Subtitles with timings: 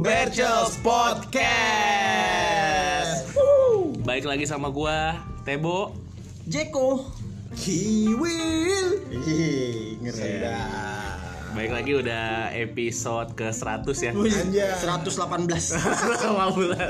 [0.00, 1.52] Berchels Podcast.
[4.00, 5.92] Baik lagi sama gua Tebo.
[6.48, 7.12] Jeko.
[7.52, 9.04] Kiwil.
[9.12, 10.48] Ih, ngeri.
[11.52, 14.16] Baik lagi udah episode ke 100 ya.
[14.16, 14.72] Anjay.
[14.80, 15.76] 118.
[15.76, 15.76] 15.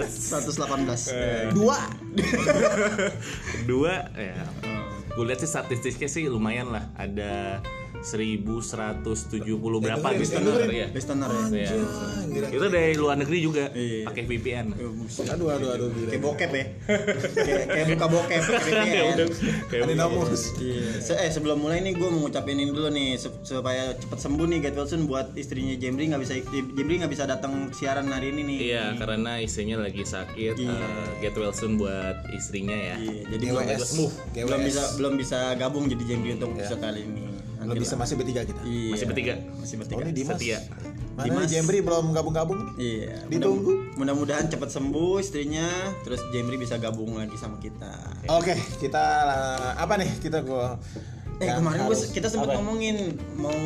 [0.07, 1.59] 118.
[1.59, 1.83] Dua.
[3.71, 4.47] Dua ya.
[5.19, 6.87] Gue lihat sih statistiknya sih lumayan lah.
[6.95, 7.59] Ada
[7.95, 10.71] 1170 berapa dengerin, listener dengerin.
[10.73, 10.87] ya.
[10.91, 11.45] Listener ya.
[11.53, 12.49] Iya.
[12.51, 14.05] Itu dari luar negeri juga Iya.
[14.05, 14.67] pakai VPN.
[15.29, 15.89] Aduh aduh aduh.
[16.05, 16.65] Kayak bokep ya.
[17.65, 19.17] kayak buka bokep pakai VPN.
[19.69, 20.43] Kayak Anonymous.
[20.57, 20.99] Iya.
[20.99, 24.47] Se- eh sebelum mulai nih gue mau ngucapin ini dulu nih sup- supaya cepet sembuh
[24.47, 28.43] nih Get Wilson buat istrinya Jemri nggap bisa Jemri nggak bisa datang siaran hari ini
[28.43, 28.59] nih.
[28.69, 30.55] Iya, karena istrinya lagi sakit.
[30.57, 30.73] Iya.
[30.73, 32.97] Eh, get well soon buat istrinya ya.
[32.99, 33.45] Iya, jadi
[34.43, 37.23] belum, bisa belum bisa gabung jadi Jemri untuk episode kali ini.
[37.65, 38.61] Belum bisa masih bertiga kita.
[38.63, 38.91] Iya.
[38.91, 39.35] Masih bertiga.
[39.55, 40.03] Masih Oh bertiga.
[40.03, 40.37] ini Dimas.
[40.37, 40.59] Setia.
[41.13, 41.47] Mana Dimas.
[41.47, 42.61] Jemri belum gabung-gabung?
[42.75, 43.27] Iya.
[43.27, 43.71] Ditunggu.
[43.71, 45.69] mudah- Mudah-mudahan cepat sembuh istrinya,
[46.01, 47.93] terus Jemri bisa gabung lagi sama kita.
[48.29, 50.11] Oke, kita uh, apa nih?
[50.19, 50.75] Kita gua
[51.37, 52.97] Eh yang kemarin gua, harus- kita sempat ngomongin
[53.35, 53.61] mau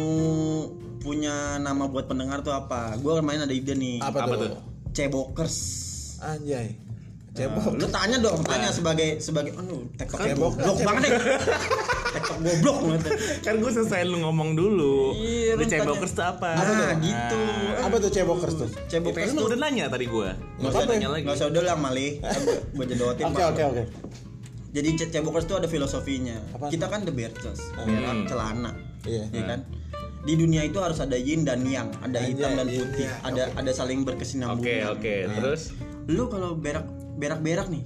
[0.98, 2.96] punya nama buat pendengar tuh apa?
[2.96, 4.00] Gue kemarin ada ide nih.
[4.00, 4.48] apa, Apa tuh?
[4.48, 4.60] tuh?
[4.92, 5.56] Cebokers.
[6.18, 6.85] Anjay.
[7.36, 7.76] Nah, Cebok.
[7.76, 10.56] lu tanya dong, tanya sebagai sebagai aduh, tektok Cebok.
[10.56, 11.12] goblok banget deh.
[12.16, 13.00] tektok goblok banget.
[13.44, 15.12] Kan gue selesai lu ngomong dulu.
[15.12, 15.68] Iya, lu.
[15.68, 16.48] Cebokers itu apa?
[16.56, 17.40] Nah, gitu.
[17.76, 18.68] Apa tuh cebokers tuh?
[18.88, 20.28] Cebokers Kan tuh udah nanya tadi gue.
[20.32, 21.22] Nggak Nggak usah, nanya lagi.
[21.22, 22.08] nggak usah udah lah Mali.
[22.72, 23.24] Gue jedotin.
[23.26, 23.82] Oke oke oke.
[24.72, 26.40] Jadi ce- cebokers tuh ada filosofinya.
[26.68, 28.72] Kita kan the Bertels, berak celana,
[29.04, 29.28] Iya.
[29.30, 29.60] ya kan?
[30.20, 33.20] Di dunia itu harus ada yin dan yang, ada hitam dan yin putih, yang.
[33.22, 34.58] ada ada saling berkesinambungan.
[34.58, 35.14] Oke oke.
[35.22, 35.62] Nah, Terus
[36.06, 37.84] Lu kalau berak berak berak nih,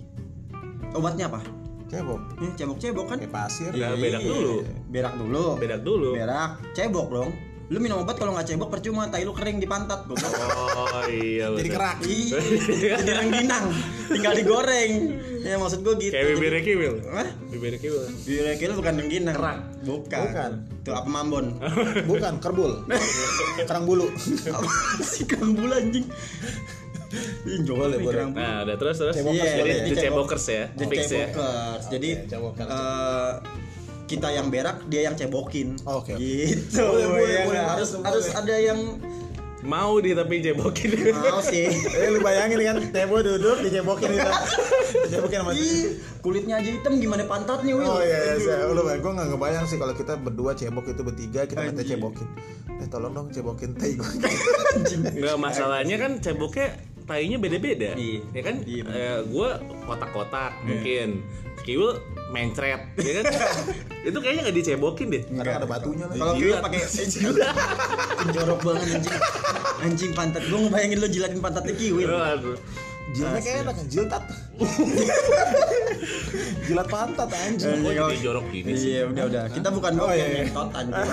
[0.92, 1.40] obatnya apa?
[1.86, 2.20] Cebok.
[2.38, 3.16] Nih, cebok-cebok kan?
[3.18, 3.70] Kayak pasir.
[3.74, 4.54] Ya, berak Iya, dulu.
[4.86, 5.46] Berak dulu.
[5.58, 6.08] bedak dulu.
[6.14, 7.30] Berak, cebok dong.
[7.66, 10.26] Lu minum obat kalau nggak cebok percuma, tai lu kering di pantat, goblok.
[10.26, 11.50] Oh iya.
[11.50, 11.98] Jadi kerak.
[12.02, 12.38] Iya,
[12.98, 13.70] jadi rengginang,
[14.06, 14.92] tinggal digoreng.
[15.40, 16.10] Ya maksud gua gitu.
[16.10, 16.94] Kayak bibirnya kiwil.
[17.10, 17.28] Hah?
[17.46, 18.02] Bibirnya kiwil.
[18.26, 19.34] Bibirnya kira bukan rengginang.
[19.38, 19.58] Kerak.
[19.86, 20.20] Bukan.
[20.26, 20.52] Bukan.
[20.82, 21.46] Tuh apa mambon?
[22.06, 22.72] Bukan kerbul.
[23.70, 24.10] Kerang bulu.
[24.50, 24.70] apa
[25.02, 26.06] sih kerang bulu anjing?
[27.10, 28.14] Ih, Boleh, boleh.
[28.14, 28.40] kerang bulu.
[28.40, 29.14] Nah udah terus terus.
[29.14, 29.84] Cebokers Iya, Jadi boleh.
[29.84, 30.64] di cebokers ya.
[30.70, 31.08] The Fix ya.
[31.26, 31.84] cebokers.
[31.88, 32.70] Jadi Oke, cebokers.
[32.70, 33.32] eh,
[34.06, 35.68] kita yang berak, dia yang cebokin.
[35.82, 36.14] Oke, oke.
[36.16, 36.78] Gitu.
[36.80, 37.66] Boleh, boleh, ya boleh, nggak?
[37.72, 38.04] harus boleh.
[38.04, 38.80] harus ada yang
[39.60, 40.88] Mau di tapi cebokin.
[41.12, 41.68] mau sih.
[41.68, 44.30] Eh lu bayangin kan Tebo duduk dicebokin gitu.
[45.04, 47.84] Dicebokin sama Ih, kulitnya aja hitam gimana pantatnya, Wil?
[47.84, 51.02] Oh iya, iya, saya, lu bayang, gue gak ngebayang sih kalau kita berdua cebok itu
[51.02, 52.24] bertiga kita minta cebokin.
[52.72, 54.10] Eh tolong dong cebokin tai gue.
[55.12, 57.98] Enggak masalahnya kan ceboknya tainya beda-beda.
[57.98, 58.20] Iya.
[58.30, 58.54] Ya kan?
[58.62, 58.82] Iya.
[58.86, 61.26] Eh, gua kotak-kotak mungkin.
[61.60, 61.92] Kiwil
[62.32, 63.24] mencret, ya kan?
[64.08, 65.22] itu kayaknya nggak dicebokin deh.
[65.28, 66.16] Kadang ada batunya lagi.
[66.16, 66.48] Kalau Jilat.
[66.48, 66.80] kita pakai
[68.38, 69.16] jorok banget anjing.
[69.82, 72.02] Anjing pantat gua ngebayangin lu jilatin pantatnya kiwi.
[72.06, 72.56] Aduh.
[73.10, 74.22] Jilnya kayak enak kan, jiltat.
[76.64, 77.76] Jilat pantat anjing.
[77.82, 78.90] Kok jadi jorok gini sih?
[78.96, 79.42] Iya, udah udah.
[79.50, 80.42] Kita bukan Oh, iya, yang iya.
[80.46, 81.08] ngentot anjing.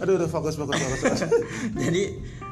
[0.00, 0.98] Aduh, udah fokus fokus fokus.
[0.98, 1.20] fokus.
[1.76, 2.02] Jadi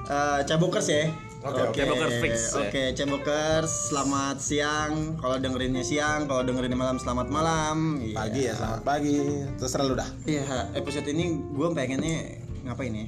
[0.06, 1.08] eh cebokers ya.
[1.42, 1.74] Oke, oke.
[1.74, 2.60] Cebokers fix, ya.
[2.62, 4.92] Oke, cebokers selamat siang.
[5.18, 7.98] Kalau dengerinnya siang, kalau dengerinnya malam selamat malam.
[7.98, 8.14] Iya.
[8.16, 9.18] Pagi ya, selamat pagi.
[9.58, 10.06] Terserah lu dah.
[10.22, 10.42] Iya,
[10.72, 12.18] episode ini gue pengennya
[12.62, 13.06] ngapain ya?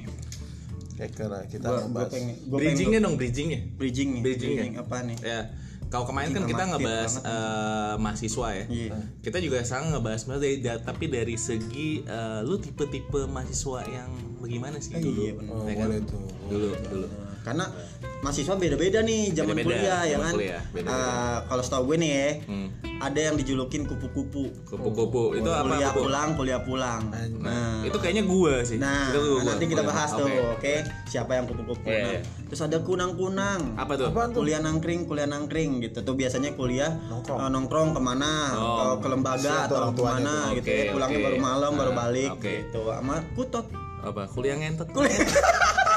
[0.95, 2.09] Kayak kira kita Gue ngebahas.
[2.09, 3.59] pengen gue pengen Bridgingnya dong, bridgingnya.
[3.73, 4.21] bridging nih.
[4.21, 4.79] Bridging ya?
[4.79, 5.17] apa nih?
[5.21, 5.39] Ya,
[5.85, 8.65] kalau kemarin kan kita ngebahas eh, mahasiswa ya.
[8.67, 8.95] Iya.
[9.21, 14.11] Kita juga sekarang ngebahas mahasiswa dari da- tapi dari segi eh, lu tipe-tipe mahasiswa yang
[14.39, 15.19] bagaimana sih dulu?
[15.21, 15.51] iya, bener.
[15.51, 15.87] Oh, Ya kan?
[15.87, 16.23] boleh tuh.
[16.45, 17.07] Dulu, dulu.
[17.45, 17.69] Karena
[18.19, 20.33] mahasiswa beda-beda nih zaman Beda-beda, kuliah ya kan.
[20.33, 20.61] kuliah.
[20.73, 22.67] Eh, kalau setahu gue nih ya, Hmm.
[22.97, 24.49] ada yang dijulukin kupu-kupu.
[24.65, 25.69] Kupu-kupu itu apa?
[25.69, 26.01] kuliah kupu?
[26.01, 27.01] pulang, kuliah pulang.
[27.37, 28.75] Nah, Itu kayaknya gua sih.
[28.75, 30.19] Nah, Itu gua- nanti kita bahas oke.
[30.19, 30.73] tuh, oke?
[31.05, 31.85] Siapa yang kupu-kupu?
[31.85, 32.21] Iya, Nah, iya.
[32.45, 33.61] Terus ada kunang-kunang.
[33.75, 34.09] Apa tuh?
[34.09, 34.41] Apaan tuh?
[34.41, 36.01] Kuliah nangkring, kuliah nangkring gitu.
[36.01, 37.37] Tuh biasanya kuliah Nongkrong.
[37.37, 38.31] eh, nongkrong ke mana?
[38.53, 38.97] Oh.
[38.97, 40.55] Ke- ke lembaga atau orang tuanya ke mana tuh.
[40.55, 40.91] gitu Oke, ya.
[40.91, 41.25] Pulangnya oke.
[41.25, 42.49] baru malam, baru Ah, balik oke.
[42.49, 42.81] gitu.
[42.87, 43.65] Sama kutot.
[44.01, 44.21] Apa?
[44.27, 44.87] Kuliah ngentot.
[44.89, 45.13] Kuliah.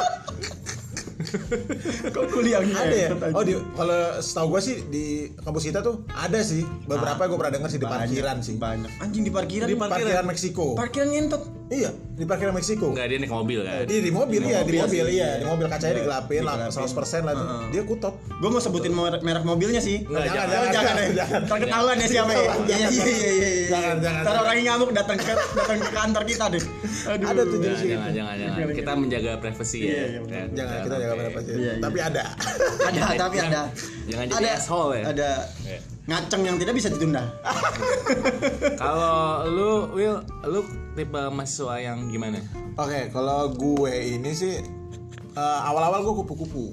[2.14, 3.08] Kok kuliah Ada ya?
[3.34, 5.04] Oh, di kalau setahu gue sih di
[5.40, 6.64] kampus kita tuh ada sih.
[6.86, 8.56] Beberapa gue pernah dengar sih di parkiran sih.
[8.56, 8.90] Banyak.
[9.02, 9.66] Anjing di parkiran.
[9.68, 10.74] Di Parkiran Meksiko.
[10.74, 11.42] parkiran ngentot.
[11.68, 12.90] Iya, di parkiran Meksiko.
[12.90, 13.86] Enggak dia naik mobil kan.
[13.86, 15.14] Di, di mobil iya, di mobil sih.
[15.14, 17.22] iya, di mobil kacanya digelapin lah Digelapin.
[17.22, 17.46] 100% lah tuh.
[17.70, 18.14] Dia kutot.
[18.42, 20.02] Gue mau sebutin merek, merek mobilnya sih.
[20.02, 20.68] Enggak, Jangan, jangan.
[20.74, 21.06] Jangan, ya.
[21.14, 21.58] jangan.
[21.62, 22.42] Ketahuan ya siapa ya.
[22.42, 23.30] Iya iya iya iya.
[23.30, 23.68] iya.
[23.70, 24.42] Jangan, jangan, Ntar jangan.
[24.42, 26.64] orang ngamuk datang ke datang ke kantor kita deh.
[27.08, 27.26] Aduh.
[27.30, 28.74] Ada tuh Jangan, jangan, jangan, jangan.
[28.74, 30.06] Kita menjaga privasi Iya, ya.
[30.18, 30.42] iya?
[30.58, 31.12] Jangan kita jaga.
[31.14, 31.72] Iya, iya.
[31.78, 32.22] Tapi ada.
[32.82, 33.62] Ada tapi ada.
[34.10, 35.04] Jangan jadi ada, asshole ya.
[35.14, 35.30] Ada
[35.62, 35.78] Iya.
[36.08, 37.22] ngaceng yang tidak bisa ditunda.
[38.80, 40.16] Kalau lu Will,
[40.48, 40.60] lu
[40.96, 42.40] tipe mahasiswa yang gimana?
[42.74, 44.54] Oke, kalau gue ini sih
[45.32, 46.66] eh, awal-awal gue kupu-kupu.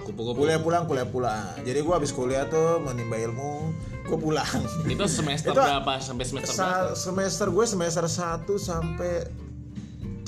[0.00, 0.38] Kupu-kupu.
[0.38, 3.74] kuliah pulang kuliah pulang jadi gue habis kuliah tuh menimba ilmu
[4.06, 4.46] gue pulang
[4.86, 6.94] Itu semester Itu- berapa sampai semester berapa?
[6.94, 9.28] Semester gue semester 1 sampai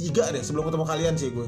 [0.03, 1.47] tiga deh sebelum ketemu kalian sih gue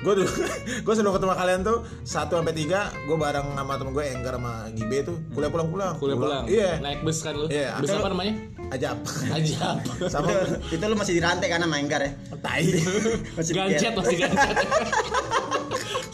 [0.00, 0.30] gue dulu
[0.88, 4.72] gue sebelum ketemu kalian tuh satu sampai tiga gue bareng sama temen gue Enggar sama
[4.72, 6.44] Gibe tuh kuliah pulang pulang Kuliah pulang.
[6.48, 7.46] iya Naik bus kan lu?
[7.52, 8.34] Iya, Bus apa namanya?
[8.70, 8.96] ajab
[9.34, 9.68] Aja.
[10.12, 10.30] sama
[10.72, 12.64] itu, lu masih di rantai karena main gar ya tai
[13.36, 14.56] masih Gancet masih gancet.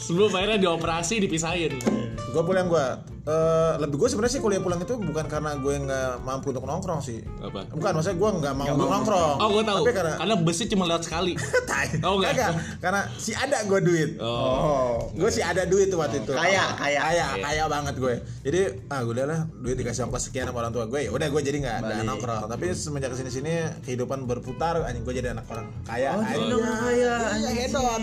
[0.03, 1.79] Sebelum akhirnya dioperasi dipisahin.
[2.27, 2.87] Gue pulang gue
[3.27, 7.03] Eh, lebih gue sebenarnya sih kuliah pulang itu bukan karena gue nggak mampu untuk nongkrong
[7.03, 7.67] sih Apa?
[7.67, 9.83] bukan maksudnya gue nggak mau untuk nongkrong Oh, gue tahu.
[9.83, 11.35] tapi karena Karena busnya cuma lewat sekali.
[11.67, 12.39] tai Oh, enggak.
[12.39, 12.51] Kagak.
[12.79, 14.31] karena si ada gue duit Oh.
[14.31, 16.99] oh gue sih ada duit tuh waktu itu kaya, kaya.
[17.03, 18.13] kaya kaya banget gue
[18.47, 21.41] jadi ah gue lah duit dikasih ongkos sekian sama orang tua gue ya udah gue
[21.43, 22.07] jadi nggak nggak Balik.
[22.07, 23.53] nongkrong tapi semenjak ke sini sini
[23.83, 28.01] kehidupan berputar anjing gue jadi anak orang kaya Oh, orang kaya, iya hedon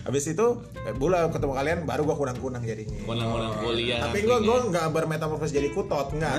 [0.00, 0.46] habis itu
[0.80, 4.00] eh, bulan ketemu kalian baru gue kunang kunang jadinya Orang-orang kuliah.
[4.02, 6.32] tapi gue gue nggak bermetamorfosis jadi kutot nggak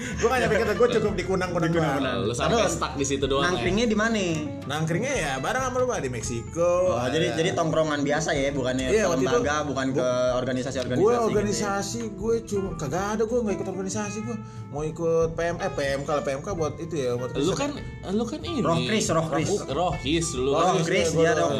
[0.00, 3.24] gue nggak nyampe kita gue cukup di kunang kunang doang Lu sampai stuck di situ
[3.24, 3.44] doang.
[3.44, 3.48] ya?
[3.52, 4.20] nangkringnya di mana
[4.64, 9.04] nangkringnya ya bareng sama lu di Meksiko Oh, jadi jadi tongkrongan biasa ya, bukannya Iya,
[9.04, 10.98] ke lembaga, bukan ke organisasi-organisasi.
[10.98, 11.28] gue gitu ya.
[11.28, 14.36] organisasi gue cuma kagak ada gue nggak ikut organisasi gue
[14.70, 17.70] mau ikut PM eh PM kalau PMK buat itu ya buat Lu kan
[18.10, 18.62] lu kan ini.
[18.62, 19.50] Roh Kris, Roh Kris.
[19.66, 20.50] Rohis dulu.
[20.52, 20.82] Oh, kan.
[20.82, 21.58] Chris, gua dia doang.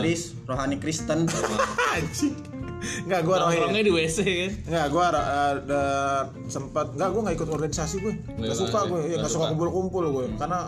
[0.51, 1.25] Rohani Kristen.
[1.95, 2.35] anjing
[2.81, 4.51] nggak gue Nongkrongnya di WC kan.
[4.67, 5.21] nggak gue ada
[6.47, 9.37] sempat nggak gue nggak ikut organisasi gue nggak Nggak suka gue ya nggak nggak suka
[9.39, 9.51] suka.
[9.53, 10.59] kumpul-kumpul gue karena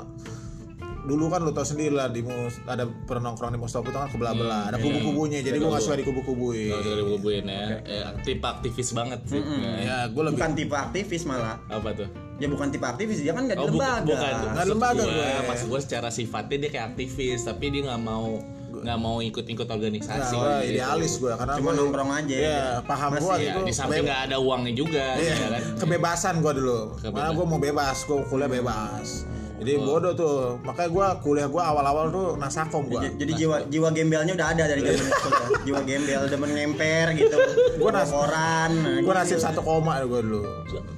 [1.03, 4.07] dulu kan lu tau sendiri lah di mus ada pernah nongkrong di Mustopo itu kan
[4.07, 7.65] kebelah-belah ada kubu-kubunya jadi gue nggak suka di kubu-kubuin Kalau dari bubuin ya.
[7.83, 9.43] ya tipe aktivis banget sih.
[9.43, 9.73] Ya.
[9.81, 11.59] ya gue lebih Bukan tipe aktivis malah.
[11.67, 12.07] Apa tuh?
[12.39, 14.05] Ya bukan tipe aktivis, dia kan nggak di Oh, lembaga.
[14.05, 14.31] bukan.
[14.31, 15.31] Nggak Maksud lembaga gua, gue.
[15.49, 18.39] Maksud gue secara sifatnya dia kayak aktivis, tapi dia nggak mau
[18.75, 20.33] nggak mau ikut-ikut organisasi.
[20.33, 20.73] Nah, gitu.
[20.73, 22.35] idealis gue karena Cuma gua- nongkrong aja.
[22.35, 23.61] Iya, paham gue ya, itu.
[23.63, 25.63] Di samping nggak ada uangnya juga, Iya, ya kan?
[25.77, 26.81] kebebasan gue dulu.
[26.97, 29.29] Karena gue mau bebas, gue kuliah bebas.
[29.63, 30.39] Jadi bodoh tuh.
[30.61, 32.99] Makanya gue kuliah gue awal-awal tuh nasakom gue.
[33.01, 35.49] J- Jadi jiwa jiwa gembelnya udah ada dari zaman sekolah.
[35.63, 37.37] Jiwa gembel demen ngemper gitu.
[37.77, 38.73] Gua nas- koran.
[38.99, 40.43] Gue nasib satu koma gue dulu.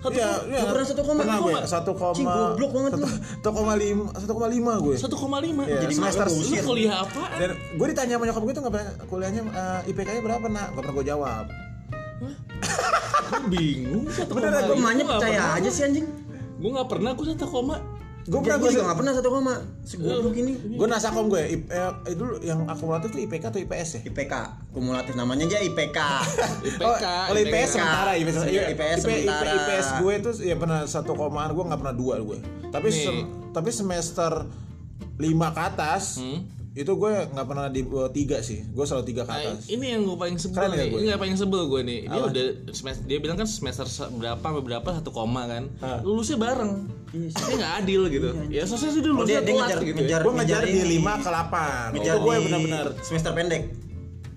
[0.01, 0.49] Satu Iya, koma?
[0.49, 0.61] iya.
[0.65, 1.19] Pernah satu koma?
[1.21, 1.69] Pernah Satu gue koma?
[1.69, 2.15] satu koma.
[2.15, 3.07] Cing, goblok banget lu.
[3.35, 4.95] Satu koma lima, satu koma lima gue.
[4.97, 5.63] 1,5.
[5.63, 7.23] Iya, Jadi semester Lu kuliah apa?
[7.35, 10.67] Dan gue ditanya sama nyokap gue tuh nggak pernah kuliahnya eh, IPK-nya berapa nak?
[10.71, 11.45] Gak pernah gue jawab.
[13.25, 14.65] Gue bingung satu koma Gue lima.
[14.65, 15.59] Gua nggak percaya pernah.
[15.59, 16.07] aja sih anjing.
[16.55, 17.77] Gue nggak pernah, gue satu koma.
[18.25, 19.55] Gue Gue pernah juga gue nggak pernah satu koma.
[19.85, 20.53] Segoblok ini.
[20.57, 21.43] gue nasakom gue.
[21.45, 24.01] I- eh, itu dulu yang akumulatif tuh IPK atau IPS ya?
[24.07, 24.33] IPK
[24.73, 25.99] kumulatif namanya aja IPK.
[26.65, 26.83] IPK.
[26.83, 29.51] Oh, kalau IPS sementara IPS, Iya, IPS, IPS sementara.
[29.53, 32.39] IPS gue tuh ya pernah satu komaan gue nggak pernah dua gue.
[32.71, 32.89] Tapi
[33.53, 34.33] tapi semester
[35.15, 36.41] lima ke atas Hmm?
[36.75, 38.67] Itu gue nggak pernah di bawah tiga sih.
[38.69, 39.67] Gue selalu tiga ke Nah, atas.
[39.69, 40.89] ini yang gue paling sebel Keren ya nih.
[40.89, 40.99] gue?
[40.99, 42.01] Ini yang paling sebel gue nih.
[42.05, 42.27] Dia Apa?
[42.29, 45.71] udah semester, dia bilang kan semester se- berapa berapa satu koma kan.
[45.79, 45.99] Ah.
[46.01, 46.73] Lulusnya bareng.
[47.09, 47.41] Iya sih.
[47.41, 48.29] Ini nggak adil gitu.
[48.51, 49.97] Ya selesai sih dulu Oh, dia- dia telat ngejar- gitu.
[49.97, 50.27] ngejar- ya.
[50.27, 50.89] gue ngejar di ini.
[50.93, 51.87] lima ke delapan.
[51.95, 53.63] Ngejar Itu gue benar-benar semester pendek.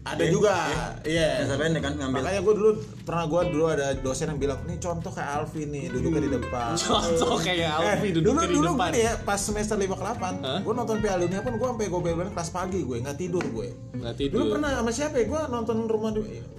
[0.09, 0.55] Ada juga.
[1.03, 1.27] Iya.
[1.39, 2.17] Semester pendek kan ngambil.
[2.17, 2.69] Makanya gue dulu
[3.01, 6.69] pernah gue dulu ada dosen yang bilang nih contoh kayak Alfi nih duduknya di depan.
[6.77, 8.79] Contoh kayak Alfi Eh, duduk dulu di dulu depan.
[8.85, 10.59] gue nih ya pas semester 5 ke 8 Hah?
[10.59, 13.67] gue nonton Piala Dunia pun gue sampai gue bel kelas pagi gue nggak tidur gue
[13.93, 14.45] Nggak dulu tidur.
[14.53, 16.11] pernah sama siapa ya gue nonton rumah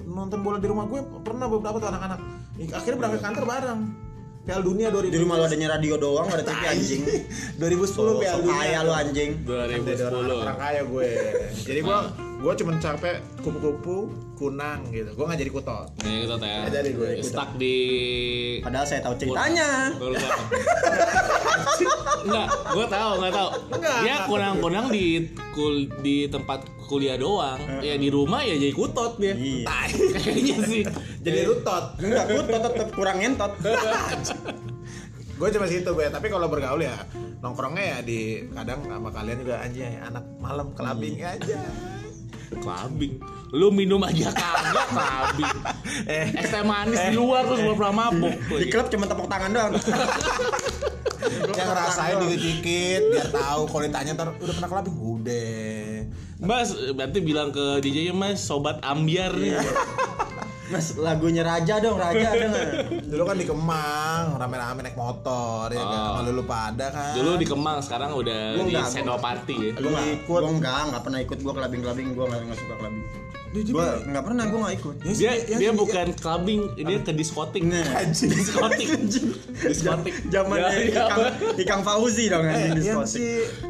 [0.05, 2.21] nonton bola di rumah gue pernah beberapa tuh anak-anak
[2.71, 3.81] akhirnya berangkat kantor bareng
[4.41, 7.03] Piala Dunia 2000 Di rumah lu adanya radio doang, gak ada TV anjing.
[7.61, 9.31] 2010 Piala Dunia kaya lu anjing.
[9.39, 10.41] Kan dari orang, 2010.
[10.41, 11.09] orang kaya gue
[11.61, 11.99] jadi gue
[12.39, 16.47] gue cuma capek kupu-kupu kunang gitu gue nggak jadi kutot Nih kita teh.
[16.63, 17.09] Nggak jadi gue.
[17.27, 17.77] Stuck di
[18.63, 19.91] Padahal saya tahu ceritanya.
[22.19, 23.49] Enggak, gue tahu, nggak tahu.
[23.75, 24.29] Enggak, Dia enggak.
[24.31, 25.07] kunang-kunang di
[25.55, 27.59] kul di tempat kuliah doang.
[27.83, 29.35] Ya di rumah ya jadi kutot dia.
[29.35, 29.67] Iya.
[30.19, 30.83] Kayaknya sih.
[31.27, 33.53] jadi rutot Enggak, gue tetap kurang ngentot.
[35.39, 36.99] gue cuma situ gue tapi kalau bergaul ya
[37.39, 41.63] nongkrongnya ya di kadang sama kalian juga aja anak malam kelabing aja
[42.49, 43.21] Clubbing.
[43.53, 45.53] Lu minum aja kagak clubbing.
[46.17, 48.35] eh Es teh manis di luar terus belum pernah mabuk.
[48.57, 49.73] Di klub cuma tepuk tangan doang.
[51.29, 55.89] yang ngerasain dikit-dikit biar tahu kalau ditanya ntar udah pernah kelabing udah
[56.39, 59.59] Mas, berarti bilang ke DJ-nya Mas, sobat ambiar nih.
[60.69, 62.67] Mas, lagunya Raja dong, Raja ada nggak?
[63.05, 66.13] dulu kan di Kemang rame-rame naik motor ya kan Oh.
[66.19, 69.71] kalau lu pada kan Dulu di Kemang, sekarang udah Gua di enggak, Senopati ya.
[69.75, 70.21] Gue nggak ikut.
[70.21, 70.41] ikut.
[70.41, 71.39] Gue enggak, nggak pernah ikut.
[71.39, 72.07] Gue kelabing kelabing.
[72.13, 73.05] Gue nggak nggak suka kelabing.
[73.49, 74.45] Dia Gue nggak pernah.
[74.45, 74.97] Gue nggak ikut.
[74.99, 77.63] Ya, Dia yang dia si- bukan clubbing, dia ke diskotik.
[77.65, 78.89] Nah, anjing Diskotik.
[79.59, 80.15] Diskotik.
[80.29, 80.81] zaman Ya, ya.
[80.87, 81.19] Ikang,
[81.57, 83.17] Ikang Fauzi dong eh, anjing di yang diskotik.
[83.17, 83.25] si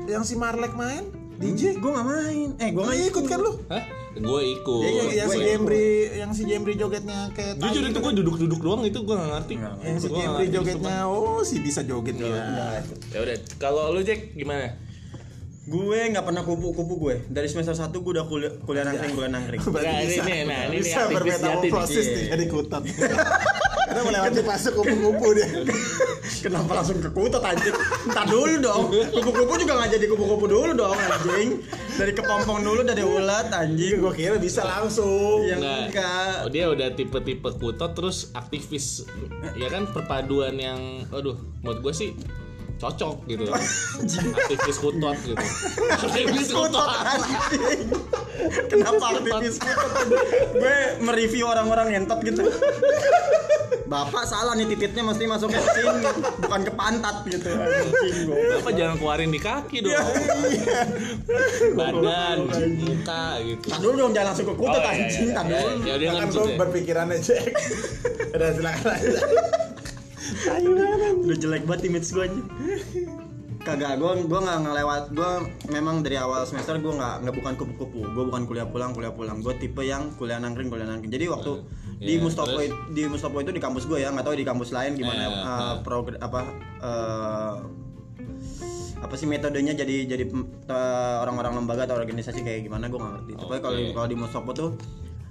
[0.09, 1.07] yang si Marlek main
[1.39, 2.49] DJ Gue nggak main.
[2.59, 3.83] Eh, gue nggak ikut kan lu Hah?
[4.19, 4.83] Gue ikut.
[4.83, 8.83] Iya, yang, yang si Jembri, yang si Jembri jogetnya kayak Jujur itu gue duduk-duduk doang
[8.83, 9.55] itu gue gak ngerti.
[9.85, 12.35] Yang si Jembri jogetnya, oh si bisa joget Iya.
[12.35, 12.81] ya.
[13.15, 14.88] Ya udah, kalau lu Jack gimana?
[15.69, 17.15] Gue nggak pernah kupu-kupu gue.
[17.29, 19.61] Dari semester 1 gue udah kuliah, kuliah nangkring, kuliah nangkring.
[19.61, 22.17] Berarti Nah, ini bisa, nih, nah, ini nih bisa bermetamorfosis nih.
[22.17, 22.83] nih jadi kutot.
[23.89, 25.49] Karena melewati fase kupu-kupu dia.
[26.39, 27.73] Kenapa langsung ke kutot anjing?
[28.05, 28.83] Entar dulu dong.
[29.11, 31.49] Kupu-kupu juga nggak jadi kupu-kupu dulu dong anjing.
[31.97, 34.01] Dari kepompong dulu dari ulat anjing.
[34.01, 35.45] Gue kira bisa langsung.
[35.45, 35.81] Yang Nggak.
[35.89, 36.33] enggak.
[36.45, 39.05] Oh, dia udah tipe-tipe kutot terus aktivis.
[39.53, 42.11] Ya kan perpaduan yang aduh, menurut gue sih
[42.79, 43.45] cocok gitu.
[44.39, 45.35] aktivis kutot gitu.
[45.91, 46.89] aktivis kutot.
[48.71, 49.91] Kenapa aktivis kutot?
[50.55, 52.47] Gue mereview orang-orang ngentot gitu.
[53.89, 56.05] Bapak salah nih tititnya mesti masuknya ke sini,
[56.45, 57.49] bukan ke pantat gitu.
[58.61, 59.97] Apa jangan keluarin di kaki dong.
[61.73, 62.53] Badan,
[62.85, 63.65] muka gitu.
[63.73, 65.33] Tar dulu dong jangan langsung ke kutot Oh, iya, iya.
[65.33, 65.89] Ya, dulu.
[65.89, 66.29] ya udah kan
[66.61, 67.35] berpikiran aja.
[68.37, 69.21] Udah silakan aja.
[71.19, 72.47] Udah jelek banget image gue anjing.
[73.59, 75.31] Kagak, gue gue nggak ngelewat, gue
[75.69, 79.43] memang dari awal semester gue nggak nggak bukan kupu-kupu, gue bukan kuliah pulang kuliah pulang,
[79.43, 81.11] gue tipe yang kuliah nangkring kuliah nangkring.
[81.11, 81.53] Jadi waktu
[81.99, 82.71] di Iya, Mustopo terus?
[82.95, 85.35] di Mustopo itu di kampus gue ya, nggak tahu di kampus lain gimana Iya, uh,
[85.35, 85.75] iya.
[85.83, 86.41] progr- apa
[86.81, 87.55] uh,
[88.99, 93.33] apa sih metodenya jadi jadi uh, orang-orang lembaga atau organisasi kayak gimana gue nggak ngerti.
[93.37, 94.71] Tapi kalau kalau di Mustopo tuh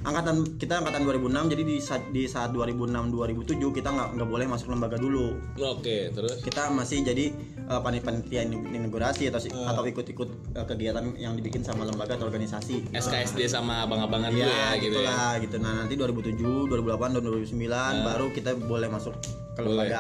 [0.08, 4.48] angkatan kita angkatan 2006 jadi di saat di saat 2006 2007 kita nggak nggak boleh
[4.48, 7.36] masuk lembaga dulu Oke, terus kita masih jadi
[7.68, 12.24] uh, panitia in- inaugurasi atau si- atau ikut-ikut uh, kegiatan yang dibikin sama lembaga atau
[12.26, 12.88] organisasi.
[12.90, 15.04] SKSD sama abang-abangan gue Iya, ya gitu ya.
[15.04, 15.56] gitulah gitu.
[15.60, 19.14] Nah, nanti 2007, 2008 dan 2009 baru kita boleh masuk
[19.54, 19.92] ke Boleh.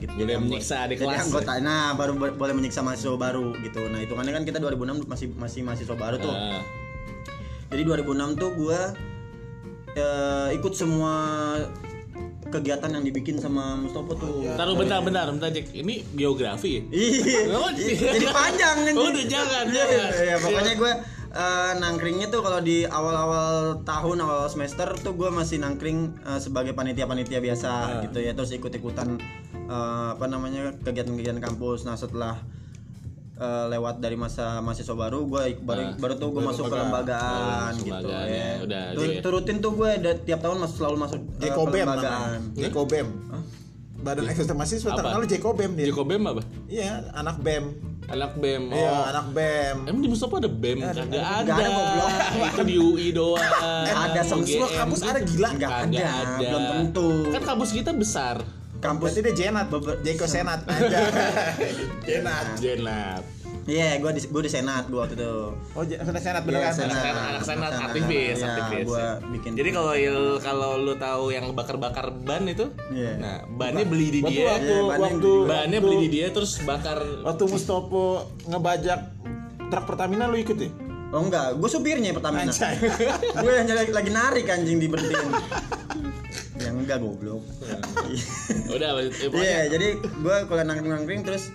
[0.00, 0.12] gitu.
[0.18, 1.30] Boleh menyiksa jadi kelas.
[1.30, 1.52] anggota.
[1.60, 3.86] Nah, baru bo- boleh menyiksa mahasiswa baru gitu.
[3.86, 6.34] Nah, hitungannya kan kita 2006 masih masih mahasiswa baru tuh.
[6.34, 6.58] Nah,
[7.70, 8.80] Jadi 2006 tuh gua
[9.94, 11.14] eh, ikut semua
[12.54, 14.46] kegiatan yang dibikin sama Mustopo tuh.
[14.54, 15.74] Taruh bentar, bentar, bentar Jack.
[15.74, 16.82] Ini biografi ya?
[16.94, 17.40] Iya.
[17.50, 18.94] Oh, Jadi panjang kan.
[18.94, 20.10] Oh, udah jangan, jangan.
[20.14, 20.92] Iya, pokoknya gue
[21.34, 26.72] eh, nangkringnya tuh kalau di awal-awal tahun awal semester tuh gue masih nangkring eh, sebagai
[26.78, 27.70] panitia-panitia biasa
[28.06, 29.18] gitu ya terus ikut-ikutan
[29.66, 32.38] eh, apa namanya kegiatan-kegiatan kampus nah setelah
[33.44, 37.84] eh, lewat dari masa mahasiswa baru gue baru baru tuh gue masuk ke lembagaan Oh,
[37.84, 38.22] gitu ya.
[38.24, 38.48] ya.
[38.58, 39.20] Udah, Tur- iya.
[39.20, 42.58] turutin tuh gue ada tiap tahun masuk selalu masuk eh, ke Jekobem lembagaan namanya.
[42.58, 43.06] Jekobem.
[43.96, 44.98] Badan Eksekutif Mahasiswa Apa?
[44.98, 45.86] terkenal Jekobem dia.
[45.88, 46.42] Joko BEM apa?
[46.68, 47.64] Iya, anak BEM.
[48.04, 48.62] Anak BEM.
[48.68, 48.76] Oh.
[48.76, 49.76] Iya, anak BEM.
[49.88, 50.76] Emang di Mustafa ada BEM?
[50.76, 51.02] Kagak ada.
[51.08, 52.10] Nggak ada, goblok.
[52.52, 53.40] Itu di UI doang.
[53.40, 55.08] Eh, ada, Mau semua kampus gitu.
[55.08, 55.48] ada, gila.
[55.56, 57.08] Nggak Kagak ada, belum tentu.
[57.32, 58.36] Kan kampus kita besar.
[58.84, 59.66] Kampus Berarti dia Jenat,
[60.04, 60.98] Jeko Senat aja.
[62.02, 62.46] Jenat.
[62.56, 63.22] Jenat.
[63.64, 65.32] Iya, gue di gue di senat gue waktu itu.
[65.72, 66.74] Oh, Senat Senat bener Iya, kan?
[66.76, 67.00] Senat.
[67.00, 67.86] Anak, anak senat Senat.
[67.88, 68.84] aktivis, Iya, aktivis.
[68.84, 69.50] gua bikin.
[69.56, 73.12] Jadi kalau il- kalau lu tahu yang bakar-bakar ban itu, Iya.
[73.16, 76.60] nah bannya beli di Waktu dia, waktu Iya, bannya waktu bannya beli di dia terus
[76.60, 77.00] bakar.
[77.24, 78.04] waktu Mustopo
[78.44, 79.00] ngebajak
[79.64, 80.68] truk Pertamina lu ikut ya?
[81.08, 82.52] Oh enggak, gue supirnya Pertamina.
[83.38, 85.30] Gue yang lagi, lagi narik anjing diberhentiin.
[86.64, 87.44] yang enggak goblok.
[88.74, 91.52] Udah, eh, Iya, jadi gue kuliah nangkring-nangkring terus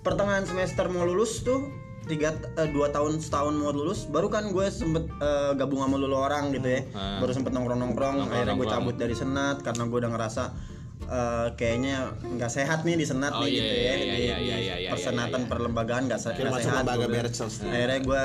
[0.00, 1.62] pertengahan semester mau lulus tuh
[2.02, 6.18] tiga eh, dua tahun setahun mau lulus baru kan gue sempet eh, gabung sama lulu
[6.18, 7.20] orang gitu ya Hmm.
[7.20, 10.44] baru sempet nongkrong nongkrong akhirnya gue cabut dari senat karena gue udah ngerasa
[11.04, 14.02] eh, kayaknya nggak sehat nih di senat Oh, nih iya, gitu iya, ya iya, di,
[14.02, 15.48] iya, di iya, iya, iya, persenatan iya.
[15.48, 17.14] perlembagaan nggak se- Kira nggak masuk sehat lembaga bilang.
[17.22, 17.54] Bercels.
[17.60, 18.22] akhirnya gue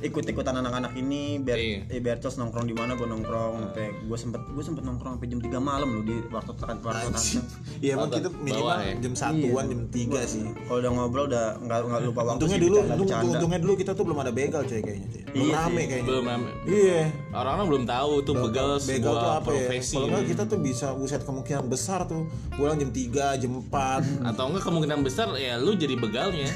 [0.00, 1.78] ikut-ikutan anak-anak ini biar Iya.
[1.86, 5.38] eh, Bertos nongkrong di mana gue nongkrong sampai gue sempet gue sempet nongkrong sampai jam
[5.38, 7.08] 3 malam loh di waktu tekan waktu
[7.84, 8.94] Iya emang kita minimal bawah ya?
[8.98, 10.44] jam satuan jam tiga sih.
[10.62, 13.30] kalau udah ngobrol udah nggak nggak lupa waktu Untungnya sih, dulu, bercanda- untung, bercanda.
[13.30, 15.22] untungnya dulu kita tuh belum ada begal coy kayaknya coy.
[15.30, 15.86] Belum Iya rame sih.
[15.86, 16.08] kayaknya.
[16.08, 16.48] belum rame.
[16.66, 17.00] Iya.
[17.30, 19.44] Orang-orang belum tahu tuh begal begal sebuah tuh apa ya?
[19.62, 19.94] profesi.
[19.94, 22.98] Kalau nggak kita tuh bisa buset kemungkinan besar tuh pulang jam 3,
[23.36, 24.02] jam 4.
[24.28, 26.48] Atau enggak kemungkinan besar ya lu jadi begalnya.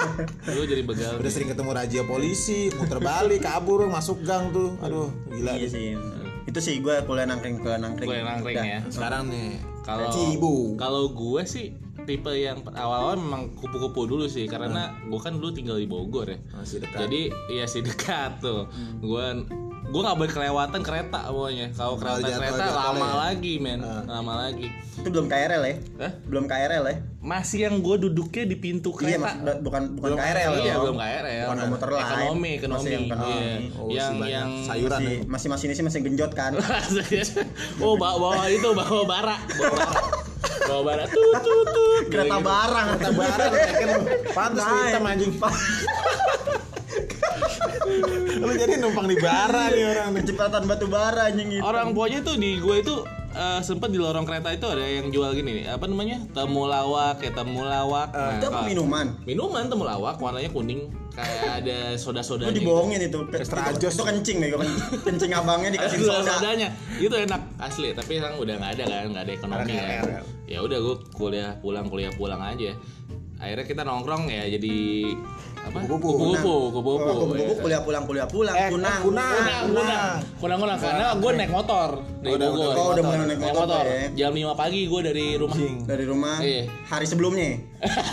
[0.48, 1.12] lu jadi begal.
[1.16, 4.74] Udah sering ketemu razia polisi, muter balik, kabur, masuk gang tuh.
[4.82, 5.54] Aduh, gila.
[5.54, 5.94] iya sih
[6.50, 8.80] itu sih gue kuliah nangkring kuliah nangkring Gue nangkring ya.
[8.90, 10.10] Sekarang nih, Kalau
[10.74, 11.70] kalau gue sih
[12.02, 16.38] tipe yang awal-awal memang kupu-kupu dulu sih karena gue kan dulu tinggal di Bogor ya.
[16.58, 17.06] Masih dekat.
[17.06, 18.66] Jadi iya sih dekat tuh.
[18.98, 19.46] Gue
[19.90, 21.66] gue nggak boleh kelewatan kereta pokoknya.
[21.72, 23.14] Kalau kelewatan jadwal- kereta jadwalnya lama ya.
[23.20, 24.68] lagi men, lama lagi.
[24.92, 26.12] itu belum KRL ya Hah?
[26.22, 29.32] belum KRL ya Masih yang gue duduknya di pintu iya kereta.
[29.32, 31.40] mas, bukan bukan KRL Iya, ya belum KRL.
[31.42, 32.02] Bukan komuter lain.
[32.04, 32.76] Ekonomi, ekonomi.
[32.76, 33.32] Masih yang ekonomi.
[33.32, 33.48] Iya.
[33.72, 35.24] Oh, yang masih banyak yang sayuran masih ya.
[35.26, 36.52] masih masinisnya masih genjot kan
[37.82, 39.94] oh bawa, bawa itu bawa bara, bawa bara.
[40.62, 42.04] Bawa bara tut tut tut.
[42.06, 42.44] kereta Gitu.
[42.44, 44.00] barang ya kan?
[44.30, 44.84] Pantes lu Naik.
[44.86, 45.32] hitam anjing.
[48.42, 51.62] Lu jadi numpang di bara nih orang kecepatan batu bara anjing gitu.
[51.62, 52.94] Orang tuanya tuh di gue itu
[53.34, 56.18] eh, sempet di lorong kereta itu ada yang jual gini nih apa namanya?
[56.32, 59.06] Temulawak ya temulawak nah, itu apa minuman?
[59.26, 60.90] Minuman temulawak warnanya kuning.
[61.10, 63.18] Kayak ada soda-sodanya Lu dibohongin itu.
[63.28, 63.98] Ke- Extra itu, jos.
[63.98, 64.78] itu kencing nih, ken-
[65.10, 65.30] kencing.
[65.34, 66.38] Abangnya dikasih soda.
[66.38, 66.70] sodanya.
[67.02, 67.90] Itu enak asli.
[67.92, 71.86] Tapi sekarang udah nggak ada kan nggak ada ekonomi ya ya udah gue kuliah pulang
[71.86, 72.74] kuliah pulang aja.
[73.40, 74.76] Akhirnya kita nongkrong ya jadi
[75.60, 76.32] apa Kupu-kupu.
[76.32, 77.60] kupu-kupu kupu-kupu Oh, kupu-kupu ya.
[77.60, 79.00] kuliah pulang kuliah pulang, Eh, kunang.
[79.02, 79.28] kunang.
[79.30, 81.88] Kunang, kunang, kunang, kunang, karena gue naik motor
[82.18, 82.74] dari udah, Bogor.
[82.74, 84.00] Oh, udah mulai naik motor, ya.
[84.16, 85.56] Jam 5 pagi gue dari rumah.
[85.84, 86.62] Dari rumah Iya.
[86.86, 87.48] hari sebelumnya.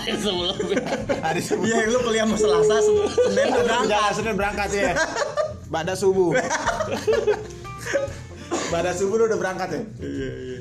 [0.07, 0.77] Sebelumnya.
[1.25, 4.11] Hari sebelum Iya, lu kuliah mau Selasa, Se- Senin udah berangkat.
[4.13, 4.91] Senin berangkat ya.
[5.73, 6.31] Pada subuh.
[8.67, 9.81] Pada subuh lu udah berangkat ya?
[9.99, 10.56] Iya, iya.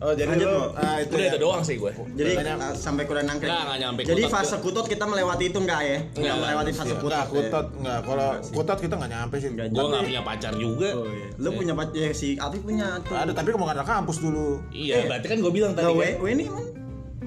[0.00, 0.64] Oh, jadi Lanjut, lu Bo.
[0.74, 1.28] ah, itu Udah ya.
[1.28, 1.92] itu doang sih gue.
[1.92, 2.56] Jadi Banyak.
[2.56, 3.52] uh, sampai kurang nangkring.
[3.52, 4.64] Nggak, nggak nyampe Jadi kutot fase gua.
[4.64, 5.98] kutot kita melewati itu enggak ya?
[6.00, 7.04] Enggak Nggak, melewati fase Iya, kutot.
[7.04, 7.32] enggak, ya?
[7.36, 8.00] kutot enggak.
[8.00, 9.48] Kalau kutot kita enggak nyampe sih.
[9.50, 10.88] Nggak Gue nggak punya pacar juga.
[10.96, 11.26] Oh, iya.
[11.36, 13.12] Lu punya pacar ya, si Alfi punya tuh.
[13.12, 14.64] Ada tapi mau anak kampus dulu.
[14.72, 15.84] Iya, berarti kan gue bilang tadi.
[15.84, 16.00] Nah, kan.
[16.00, 16.64] we, we ini emang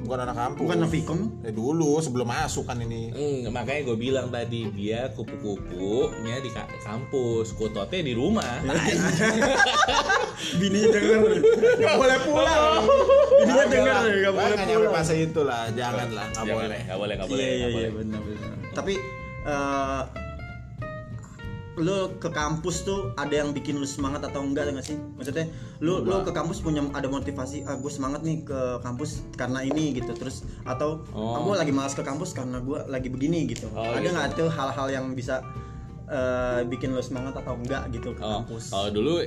[0.03, 0.60] Bukan anak kampus.
[0.60, 1.19] bukan Navikom.
[1.39, 3.10] Ya dulu sebelum masuk kan ini.
[3.10, 8.60] Hmm, makanya gue bilang tadi dia kupu-kupunya di ka- kampus, kutotnya di rumah.
[10.53, 11.22] Bininya denger.
[11.74, 12.81] Enggak boleh pulang.
[13.39, 14.93] Bininya denger enggak boleh pulang.
[14.93, 16.81] fase itu lah, jangan lah, enggak Jangan boleh.
[16.83, 17.91] nggak boleh, nggak boleh, Iya iya nggak iya boleh.
[17.95, 18.51] benar benar.
[18.74, 18.93] Tapi
[19.43, 20.01] eh
[21.74, 24.94] lu ke kampus tuh ada yang bikin lu semangat atau enggak nggak sih?
[25.18, 25.50] Maksudnya
[25.80, 29.94] lu lu ke kampus punya ada motivasi ah gue semangat nih ke kampus karena ini
[29.94, 31.34] gitu terus atau Oh.
[31.36, 33.65] aku lagi malas ke kampus karena gue lagi begini gitu.
[33.74, 34.13] Oh, ada gitu.
[34.13, 35.42] nggak tuh hal-hal yang bisa
[36.06, 38.70] eh, bikin lu semangat atau enggak gitu ke Oh, kampus?
[38.70, 39.24] kalau dulu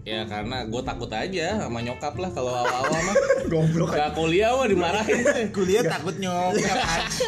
[0.00, 3.16] ya karena gue takut aja sama nyokap lah kalau awal-awal mah
[3.52, 3.90] Goblok.
[3.90, 6.56] gak kuliah mah dimarahin Kuliah takut nyokap.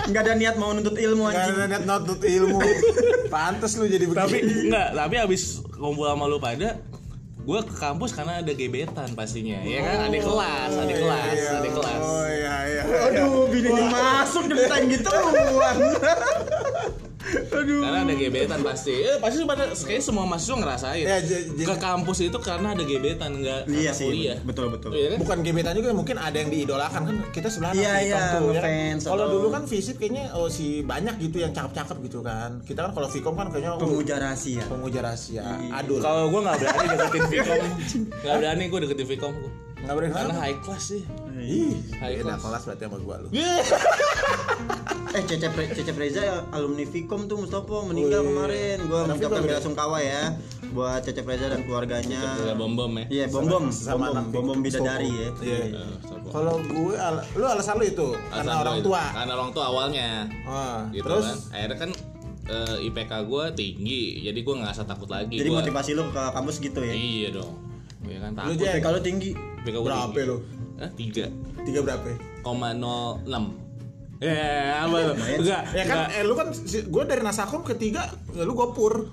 [0.07, 1.57] Enggak ada niat mau nuntut ilmu Enggak anjing.
[1.59, 2.59] ada net notut ilmu.
[3.29, 4.69] Pantes lu jadi tapi begini.
[4.69, 6.81] enggak tapi abis kumpul sama lu pada
[7.37, 11.71] gue ke kampus karena ada gebetan pastinya ya kan ada kelas ada kelas Iya, ada
[11.73, 12.83] kelas Oh iya iya.
[13.03, 15.35] Aduh, bininya masuk desain gituan.
[17.33, 17.81] Aduh.
[17.81, 21.75] karena ada gebetan pasti eh, pasti pada kayak semua mahasiswa ngerasain Ya, j- j- ke
[21.77, 24.91] kampus itu karena ada gebetan enggak Iya sih, kuliah betul betul.
[24.91, 25.19] Iya kan?
[25.21, 29.35] Bukan gebetan juga mungkin ada yang diidolakan kan kita sebelah Iya, iya, ngefans Kalau atau-
[29.35, 32.61] dulu kan visip kayaknya oh si banyak gitu yang cakep-cakep gitu kan.
[32.63, 34.65] Kita kan kalau Vkom kan kayaknya oh, Pemuja rahasia.
[34.67, 35.43] pemuja rahasia.
[35.43, 35.79] Iya.
[35.79, 35.99] Aduh.
[35.99, 37.65] kalau gue nggak berani deketin Vkom
[38.23, 39.53] nggak berani gue deketin Vkom gua.
[39.83, 41.03] Enggak boleh karena high class sih
[41.35, 42.41] Ih, High beda class.
[42.41, 43.29] kelas berarti sama gua lu.
[45.13, 48.29] Eh Cecep Cecep Reza alumni Vkom tuh Mustopo meninggal Wih.
[48.31, 48.77] kemarin.
[48.83, 49.61] Gua Anak mengucapkan bela ya?
[49.61, 50.23] sungkawa ya
[50.71, 52.23] buat Cecep Reza dan keluarganya.
[52.39, 55.29] Udah bom bom ya Iya, bom bom, Sama bom anak bom, bom bidadari ya.
[55.37, 55.59] Iya.
[55.69, 56.29] Eh, sopo.
[56.31, 59.03] Kalau gue al- lu alasan lu itu karena orang tua.
[59.13, 60.11] karena orang tua awalnya
[60.43, 61.91] Ah, gitu terus kan akhirnya kan
[62.45, 66.23] eh, IPK gue tinggi jadi gue nggak usah takut lagi Jadi Gua- motivasi lu ke
[66.31, 66.91] kampus gitu ya.
[66.91, 67.53] iya dong
[68.05, 68.81] ya kan takut Jack.
[68.81, 69.31] Kalau tinggi
[69.63, 70.23] gua berapa tinggi.
[70.25, 70.37] lu?
[70.77, 71.27] Hah, tiga
[71.63, 72.07] Tiga berapa?
[72.41, 73.55] koma nol enam
[74.19, 74.39] ya
[74.81, 76.09] apa lu enggak Ya kan, enggak.
[76.13, 79.11] eh lu kan si- gue dari Nasakom ketiga, ya lu gopur.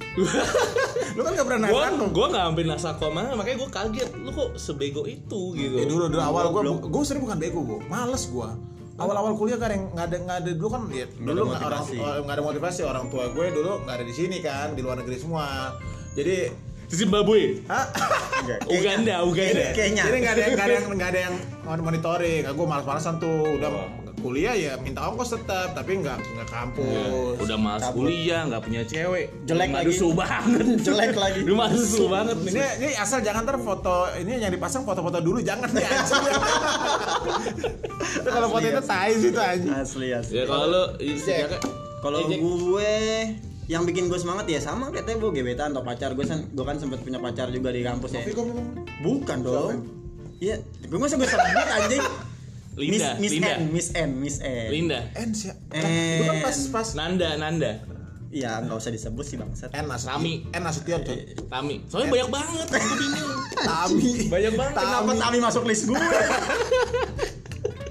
[1.15, 2.09] lu kan gak pernah gue Nasakom.
[2.11, 6.05] gue nggak ambil nasakom aja, makanya gue kaget lu kok sebego itu gitu Ya dulu
[6.07, 8.49] dulu awal gue gue sering bukan bego gue, males gue.
[8.97, 11.97] Awal-awal kuliah kan yang nggak ada nggak ada dulu kan ya, dulu nggak orang motivasi.
[12.19, 15.17] nggak ada motivasi orang tua gue dulu nggak ada di sini kan di luar negeri
[15.17, 15.73] semua.
[16.11, 17.85] Jadi di Zimbabwe Hah?
[18.41, 18.59] enggak.
[18.75, 20.03] Uganda Uganda Kayaknya.
[20.09, 21.35] Jadi nggak ada yang nggak ada yang nggak ada yang
[21.85, 22.41] monitoring.
[22.49, 23.69] Gue malas-malasan tuh udah
[24.19, 27.39] kuliah ya minta ongkos tetap tapi nggak nggak kampus.
[27.39, 29.85] udah malas kuliah nggak punya cewek Jelek lagi.
[29.87, 31.39] dusu banget Jelek lagi.
[31.47, 35.23] lu mah dusu banget nih Ini, ini asal jangan ter foto ini yang dipasang foto-foto
[35.23, 36.23] dulu jangan nih anjing.
[38.27, 39.71] Kalau foto itu tai sih itu anjing.
[39.71, 40.35] Asli asli.
[40.35, 41.47] ya kalau lu ya,
[42.03, 42.95] Kalau gue
[43.69, 46.81] yang bikin gue semangat ya sama kayak Tebo gebetan atau pacar gue kan gue kan
[46.81, 48.25] sempat punya pacar juga di kampus ya
[49.05, 49.85] bukan dong
[50.41, 52.01] iya gue masa gue sebut anjing
[52.79, 53.53] Linda, Miss, Miss Linda.
[53.53, 55.51] N Miss N Miss N Linda N sih.
[55.51, 55.83] N.
[55.83, 57.73] Itu kan pas pas Nanda Nanda
[58.29, 59.89] Iya nggak usah disebut sih bangsat N.
[59.89, 60.47] Tami.
[60.53, 61.33] N Nasution coy.
[61.49, 64.11] Tami soalnya banyak banget gue bingung Tami.
[64.31, 65.97] banyak banget Kenapa Tami masuk list gue?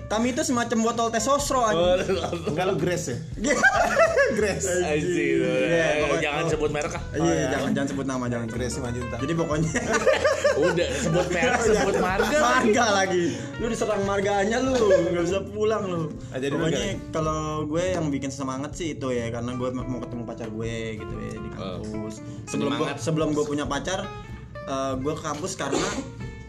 [0.09, 2.01] Tami itu semacam botol teh sosro Oh, aja.
[2.43, 3.17] Enggak lu Grace ya?
[4.35, 4.65] Grace.
[4.65, 5.05] Aji,
[5.37, 7.03] Iya, pokoknya- jangan sebut merek ah.
[7.13, 8.47] Iya, iya, jangan jangan sebut nama jangan.
[8.49, 9.17] Grace Majunta.
[9.19, 9.71] Jadi pokoknya
[10.65, 12.39] Udah sebut merek, sebut marga.
[12.41, 13.25] marga lagi.
[13.57, 14.75] Lu diserang marganya lu,
[15.13, 16.03] nggak bisa pulang lu.
[16.29, 20.01] Ah, jadi lu pokoknya kalau gue yang bikin semangat sih itu ya karena gue mau
[20.01, 22.15] ketemu pacar gue gitu ya di kampus.
[22.47, 24.09] Sebelum gue sebelum gue punya pacar,
[24.57, 25.89] eh, gue ke kampus karena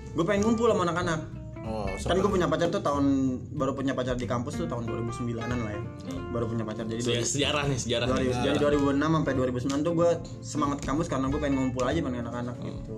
[0.09, 1.38] gue pengen ngumpul sama anak-anak.
[1.61, 3.05] Oh, kan gue punya pacar tuh tahun
[3.51, 5.81] baru punya pacar di kampus tuh tahun 2009an lah ya.
[6.29, 10.09] Baru punya pacar jadi Se- sejarah nih sejarah dari, dari 2006 sampai 2009 tuh gue
[10.39, 12.67] semangat kampus karena gue pengen ngumpul aja pengen anak-anak Hmm.
[12.73, 12.97] gitu.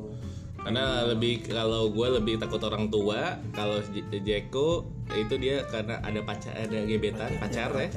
[0.58, 3.82] Karena lebih kalau gue lebih takut orang tua kalau
[4.14, 7.90] Jeko itu dia karena ada pacar ada gebetan pacar ya.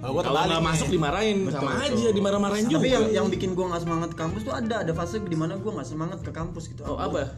[0.00, 2.76] Kalau gue nggak masuk dimarahin sama aja dimarah-marahin juga.
[2.78, 5.54] tapi yang yang bikin gue nggak semangat ke kampus tuh ada ada fase di mana
[5.54, 6.82] gue nggak semangat ke kampus gitu.
[6.82, 7.30] Oh apa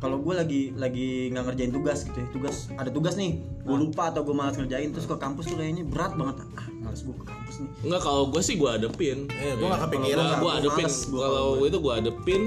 [0.00, 4.08] kalau gue lagi lagi nggak ngerjain tugas gitu ya tugas ada tugas nih gue lupa
[4.08, 7.24] atau gue malas ngerjain terus ke kampus tuh kayaknya berat banget ah malas gue ke
[7.28, 10.24] kampus nih Enggak kalau gue sih gue adepin Eh, gue gak kepikiran.
[10.24, 12.42] Gue Gua adepin kalau itu gue adepin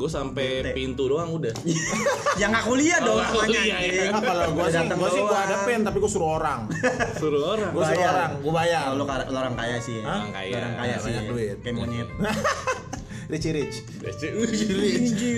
[0.00, 1.52] gue sampai pintu doang udah
[2.40, 4.02] ya nggak kuliah dong Oh, nggak namanya kuliah, ya.
[4.08, 6.60] Enggak, kalau gue sih, gue sih gue adepin, tapi gue suruh orang.
[7.20, 8.12] suruh orang Gue suruh Bayar.
[8.16, 8.82] orang, gue bayar.
[8.96, 9.04] Lu
[9.36, 10.04] orang kaya sih ya.
[10.08, 10.56] Orang kaya.
[10.56, 11.12] Orang kaya sih.
[11.12, 11.56] Banyak duit.
[11.60, 12.08] Kayak monyet.
[13.30, 13.76] Richie Rich.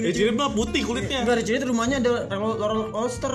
[0.02, 3.34] Jadi mah putih kulitnya Enggak ada cerita rumahnya ada roller roller coaster.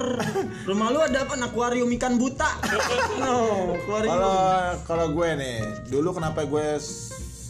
[0.65, 1.33] Rumah lu ada apa?
[1.37, 2.49] Akuarium ikan buta.
[3.21, 3.37] no,
[3.77, 4.11] akuarium.
[4.17, 4.37] Kalau
[4.83, 6.67] kalau gue nih, dulu kenapa gue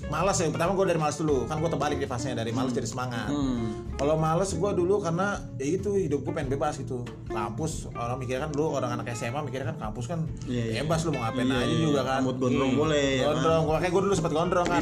[0.05, 0.47] malas ya?
[0.47, 3.27] Pertama gue dari malas dulu, kan gue terbalik di fasenya dari malas jadi semangat.
[3.27, 3.89] Hmm.
[3.93, 7.01] Kalau malas gue dulu karena ya itu hidup gue pengen bebas gitu.
[7.27, 10.73] Kampus orang mikirnya kan dulu orang anak SMA mikirnya kan kampus kan Iya, iya.
[10.81, 11.81] bebas lu mau ngapain Iya, aja iya.
[11.81, 12.19] juga kan.
[12.21, 13.17] Rambut gondrong boleh ya.
[13.17, 13.27] kan?
[13.33, 14.81] Gondrong, gue kayak gue dulu sempet gondrong kan.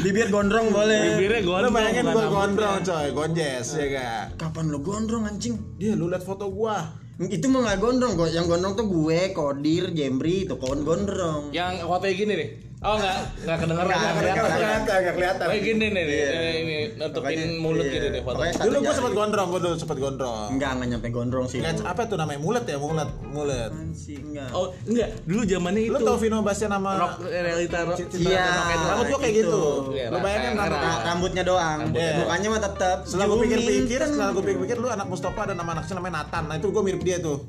[0.00, 1.00] Bibir gondrong boleh.
[1.14, 4.24] bibirnya Lu gondrong bayangin bukan gue gondrong coy, gonjes ya gak?
[4.36, 5.54] Kapan lu gondrong anjing?
[5.76, 6.90] Dia lu liat foto gua.
[7.20, 8.32] Itu mah nggak gondrong kok.
[8.32, 11.52] Yang gondrong tuh gue, Kodir, Jembri, itu kon gondrong.
[11.52, 12.48] yang fotonya gini nih
[12.80, 14.40] oh nggak nggak kedengeran Nggak nggak kedengeran.
[14.40, 15.46] kelihatan kelihatan, nggak kelihatan.
[15.46, 16.28] Kayak gini nih, Iya.
[16.30, 17.92] ini, ini nutupin mulut iya.
[17.92, 18.38] gitu nih foto.
[18.40, 18.96] Dulu gue jari.
[18.96, 20.48] sempet gondrong, gue dulu sempet gondrong.
[20.50, 21.58] Enggak, enggak nyampe gondrong sih.
[21.58, 23.70] Lihat apa tuh namanya mulet ya mulet mulet.
[23.92, 24.48] Sih enggak.
[24.50, 25.92] Oh enggak, dulu zamannya itu.
[25.92, 27.98] Lu tau Vino Bastian nama rock realita rock.
[28.10, 28.44] Iya.
[28.86, 29.44] Rambut gua kayak itu.
[29.44, 29.62] gitu.
[29.92, 30.80] Iya, Lu bayangin rambut- rambut.
[30.80, 31.78] Ra- rambutnya doang.
[31.92, 32.12] Iya.
[32.18, 32.96] Mukanya mah tetap.
[33.04, 36.44] Setelah gue pikir-pikir, setelah gue pikir-pikir lu anak Mustafa dan nama anak kecil namanya Nathan.
[36.46, 37.44] Nah itu gue mirip dia tuh.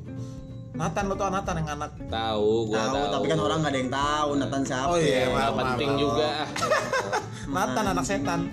[0.72, 1.90] Nathan lo tau Nathan yang anak.
[2.02, 3.12] Tahu, gua tahu, tahu.
[3.12, 4.88] tapi kan orang nggak ada yang tahu Nathan siapa.
[4.88, 6.00] Oh iya, Nggak maaf, penting maaf.
[6.00, 6.30] juga.
[7.54, 8.40] Nathan anak setan.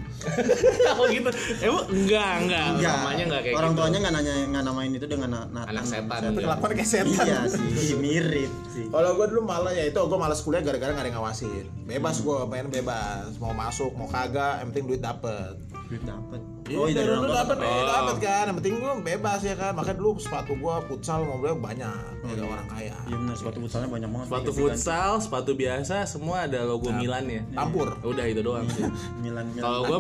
[0.92, 1.32] Oh gitu.
[1.64, 2.66] Emang enggak, enggak.
[2.76, 2.92] Enggak.
[2.94, 3.80] Namanya enggak kayak orang gitu.
[3.80, 5.72] tuanya nggak nanya nggak namain itu dengan Na- Nathan.
[5.72, 6.20] Anak setan.
[6.22, 7.26] Tapi kelakuan kayak setan.
[7.26, 8.86] Iya sih, mirip sih.
[8.92, 11.66] Kalau gue dulu malah ya itu gue malas kuliah gara-gara gak ada yang ngawasin.
[11.86, 15.56] Bebas gue pengen bebas, mau masuk mau kagak, yang penting duit dapet.
[15.88, 16.42] Duit dapet.
[16.72, 17.68] Oh iya, iya, dari dulu dapet, dapet.
[17.72, 18.44] eh, dapet kan.
[18.46, 19.72] Yang penting gue bebas ya kan.
[19.74, 22.96] Makanya dulu sepatu gue futsal mobilnya banyak, kayak orang kaya.
[23.04, 24.26] Iya benar, sepatu futsalnya banyak banget.
[24.28, 24.76] Sepatu Ganti-ganti.
[24.76, 27.42] futsal, sepatu biasa, semua ada logo Milan ya.
[27.52, 27.88] Campur.
[28.02, 28.84] Udah itu doang sih.
[29.24, 29.64] Milan Milan.
[29.64, 29.98] Kalau gua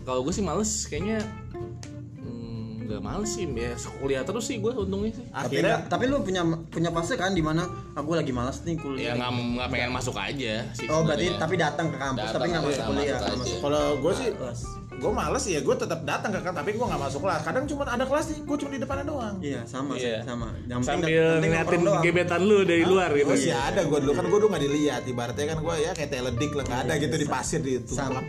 [0.00, 1.22] kalau gua sih males kayaknya
[2.18, 5.22] hmm, nggak males sih ya kuliah terus sih gua untungnya sih.
[5.24, 8.74] tapi, Akhirnya nggak- tapi lu punya punya fase kan di mana aku lagi malas nih
[8.74, 9.14] Ya kuliah.
[9.14, 10.86] nggak nggak pengen masuk aja sih.
[10.86, 11.38] oh berarti sebenarnya.
[11.40, 13.16] tapi datang ke kampus Datang, tapi nggak iya, masuk kuliah.
[13.16, 13.32] aja.
[13.32, 14.28] masuk kalau gue sih.
[15.02, 17.42] Gue males ya gue tetap datang ke kan tapi gue nggak masuk kelas.
[17.42, 19.34] Kadang cuma ada kelas nih gue cuma di depannya doang.
[19.42, 20.22] Iya sama Iya.
[20.22, 20.46] sih sama.
[20.64, 23.28] Yang penting Sambil ngeliatin gebetan lu dari luar gitu.
[23.28, 24.12] Oh sih ada gue dulu.
[24.14, 25.02] Kan gue dulu nggak dilihat.
[25.04, 27.74] Ibaratnya kan gue ya kayak teledik lah nggak ada gitu di pasir di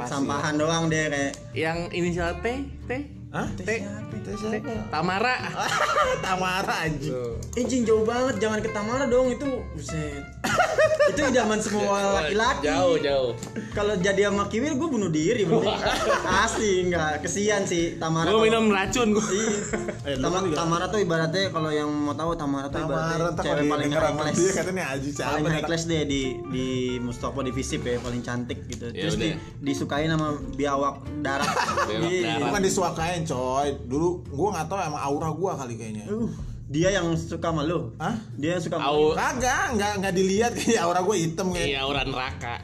[0.03, 2.45] sampahan doang deh kayak Yang inisial T,
[2.89, 2.91] T,
[3.33, 3.49] Hah?
[3.57, 4.93] T, Itu siapa?
[4.93, 5.33] Tamara.
[6.25, 7.09] Tamara anjing.
[7.57, 10.21] Anjing jauh banget, jangan ke Tamara dong itu buset.
[11.09, 12.69] itu idaman semua laki-laki.
[12.69, 13.33] Jauh, jauh.
[13.73, 15.65] Kalau jadi sama Kiwil gue bunuh diri mending.
[16.45, 18.29] Asli enggak, kesian sih Tamara.
[18.29, 19.25] Gua kalau- minum racun gua.
[19.25, 20.13] Iya.
[20.13, 23.91] Eh, kan Tamara tuh ibaratnya kalau yang mau tahu Tamara tuh Tamara ibaratnya cewek paling
[23.97, 24.37] class.
[24.37, 26.21] dia katanya Aji siapa paling class deh di
[26.53, 26.67] di
[27.01, 28.93] Mustafa di Visip ya paling cantik gitu.
[28.93, 31.49] Ya Terus di, disukain sama biawak darat.
[31.89, 32.37] Biawak Iya.
[33.25, 36.29] Coy dulu gue nggak tahu emang aura gue kali kayaknya Uh,
[36.63, 37.91] dia yang suka sama lu.
[37.99, 38.15] Hah?
[38.33, 39.13] Dia yang suka sama Au.
[39.13, 42.55] kagak nggak nggak dilihat kayak aura gue hitam kayak Iya, orang neraka.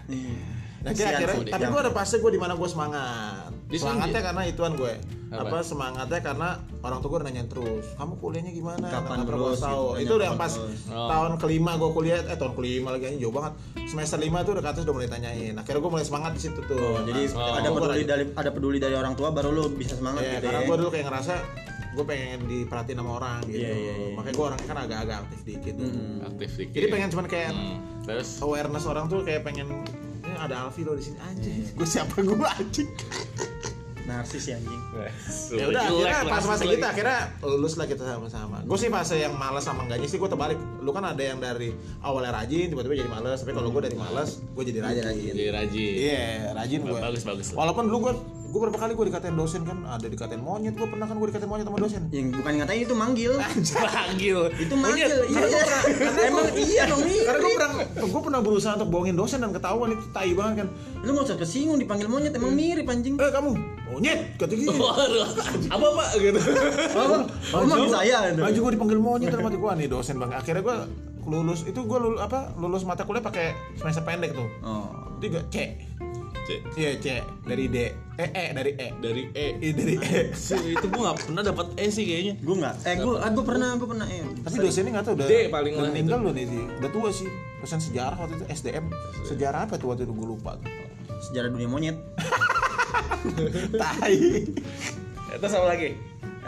[0.80, 3.52] Nah, Kesian akhirnya, tapi gue ada fase gue di mana gue semangat.
[3.72, 4.94] Semangatnya karena ituan gue.
[5.30, 5.46] Apa?
[5.46, 5.58] Apa?
[5.62, 6.50] semangatnya karena
[6.82, 8.82] orang tua gue nanyain terus, kamu kuliahnya gimana?
[8.82, 9.86] Kapan terus gua tahu.
[9.94, 10.54] gitu, Itu udah pas.
[10.90, 11.06] Oh.
[11.06, 13.54] tahun kelima gue kuliah, eh tahun kelima lagi jauh banget.
[13.86, 15.54] Semester lima tuh udah ke atas udah mulai tanyain.
[15.54, 16.82] Akhirnya gue mulai semangat di situ tuh.
[16.82, 17.54] Oh, jadi Oh.
[17.54, 20.60] ada peduli dari ada peduli dari orang tua baru lu bisa semangat Iya, gitu karena
[20.60, 20.66] ya.
[20.66, 21.34] gue dulu kayak ngerasa
[21.90, 23.60] gue pengen diperhatiin sama orang gitu.
[23.60, 24.10] Iya, iya, iya.
[24.18, 25.74] Makanya gue orangnya kan agak-agak aktif dikit.
[25.76, 25.90] tuh.
[26.24, 26.74] Aktif dikit.
[26.74, 29.86] Jadi pengen cuman kayak Hmm, Terus awareness orang tuh kayak pengen
[30.40, 31.56] ada Alfi lo di sini anjing.
[31.68, 31.76] Iya.
[31.76, 32.90] Gue siapa gue anjing.
[34.10, 34.82] Narsis ya anjing.
[35.54, 39.38] ya udah akhirnya pas fase kita akhirnya lulus lah kita sama-sama gue sih fase yang
[39.38, 43.12] malas sama enggaknya sih gue terbalik lu kan ada yang dari awalnya rajin tiba-tiba jadi
[43.12, 45.34] malas tapi kalau gue dari malas gue jadi rajin rajin.
[45.38, 45.92] Jadi rajin.
[45.94, 46.26] iya
[46.58, 47.48] rajin gue Bagus, bagus.
[47.54, 48.14] walaupun dulu gue
[48.50, 49.86] gue berapa kali gue dikatain dosen kan?
[49.86, 50.74] Ada dikatain monyet.
[50.74, 52.02] Gue pernah kan gue dikatain monyet sama dosen.
[52.10, 53.34] Yang bukan ngatain itu manggil.
[53.86, 54.40] Panggil.
[54.58, 55.48] itu manggil iya.
[56.26, 57.70] Emang iya dong karena gue pernah
[58.10, 59.94] gue pernah berusaha untuk bohongin dosen dan ketahuan.
[59.94, 60.68] Itu tai banget kan.
[61.06, 63.16] Lu nggak usah kesinggung dipanggil monyet emang mirip anjing.
[63.22, 63.54] Eh kamu
[63.90, 64.74] monyet kata gitu
[65.76, 66.10] apa pak?
[66.18, 66.40] Gitu?
[66.98, 67.18] apa?
[67.54, 70.34] Manggil saya Anjing gue dipanggil monyet dalam hati gue nih dosen bang.
[70.34, 70.78] Akhirnya gue
[71.30, 71.70] lulus.
[71.70, 72.58] Itu gue lulus apa?
[72.58, 74.50] Lulus mata kuliah pakai semester pendek tuh.
[74.66, 74.90] Oh.
[75.20, 75.76] Tiga C
[76.50, 77.08] Cek, iya C.
[77.46, 77.78] Dari D.
[78.18, 78.88] Eh E dari E.
[78.98, 79.48] Dari E.
[79.62, 80.20] Iya dari E.
[80.50, 82.34] Sih, itu gua nggak pernah dapat E sih kayaknya.
[82.42, 82.76] gue nggak.
[82.90, 85.92] Eh gue gue pernah gue pernah eh tapi dosennya nggak tahu udah D paling udah
[85.94, 86.50] meninggal loh nih
[86.82, 87.30] udah tua sih.
[87.62, 88.90] Dosen sejarah waktu itu SDM
[89.30, 90.14] sejarah apa tuh waktu itu?
[90.18, 90.66] Gue lupa tuh.
[91.30, 91.98] Sejarah dunia monyet.
[93.82, 94.18] Tai.
[95.38, 95.90] Terus apa lagi?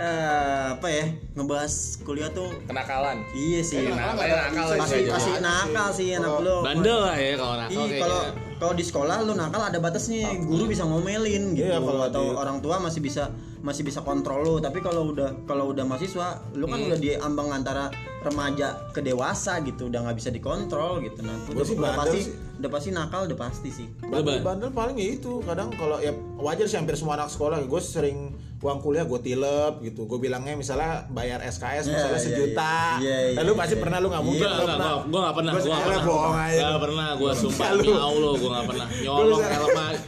[0.02, 1.06] eh apa ya?
[1.38, 2.50] Ngebahas kuliah tuh.
[2.66, 3.22] Kenakalan.
[3.38, 3.86] iya sih.
[3.86, 5.12] Kenakalan, nakal masih aja.
[5.14, 6.58] masih nakal sih anak lu.
[6.66, 8.22] Bandel lah ya kalau nakal Iya, kalau
[8.62, 11.66] kalau di sekolah lu nakal ada batasnya, guru bisa ngomelin gitu.
[11.66, 14.56] Iya, kalau atau di- orang tua masih bisa masih bisa kontrol lu.
[14.58, 16.72] Tapi kalau udah kalau udah mahasiswa, lu Hmm.
[16.72, 17.90] kan udah di ambang antara
[18.22, 21.26] remaja ke dewasa gitu, udah nggak bisa dikontrol gitu.
[21.26, 22.34] Nah, udah, sih udah pasti sih.
[22.62, 23.88] udah pasti nakal, udah pasti sih.
[24.00, 27.82] bandel bandel paling ya itu kadang kalau ya wajar sih hampir semua anak sekolah gue
[27.82, 32.78] sering uang kuliah gue tilep gitu gue bilangnya misalnya bayar SKS Iya, misalnya iya, sejuta
[33.02, 33.82] iya, iya, lalu pasti iya.
[33.82, 35.82] pernah lu nggak mungkin Enggak, lu enggak, pernah gua, gua gak pernah, Gua gua gak
[35.82, 36.06] salah, pernah.
[36.06, 36.62] bohong aja.
[36.62, 37.82] Gak pernah, gua sumpah Lu.
[37.82, 38.88] demi Allah gua gak pernah.
[39.02, 40.00] Nyolong aja.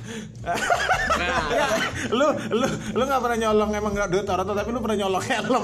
[0.44, 1.42] Nah,
[2.20, 5.64] lu lu lu nggak pernah nyolong emang nggak duit orang tapi lu pernah nyolong helm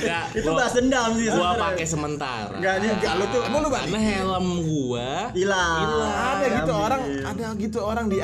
[0.00, 1.28] enggak, Itu bahas dendam sih.
[1.28, 2.54] gua pakai sementara.
[2.54, 5.78] Enggak, enggak, lu tuh- emang lu Karena helm gua hilang.
[6.10, 8.18] ada gitu orang ada gitu orang di,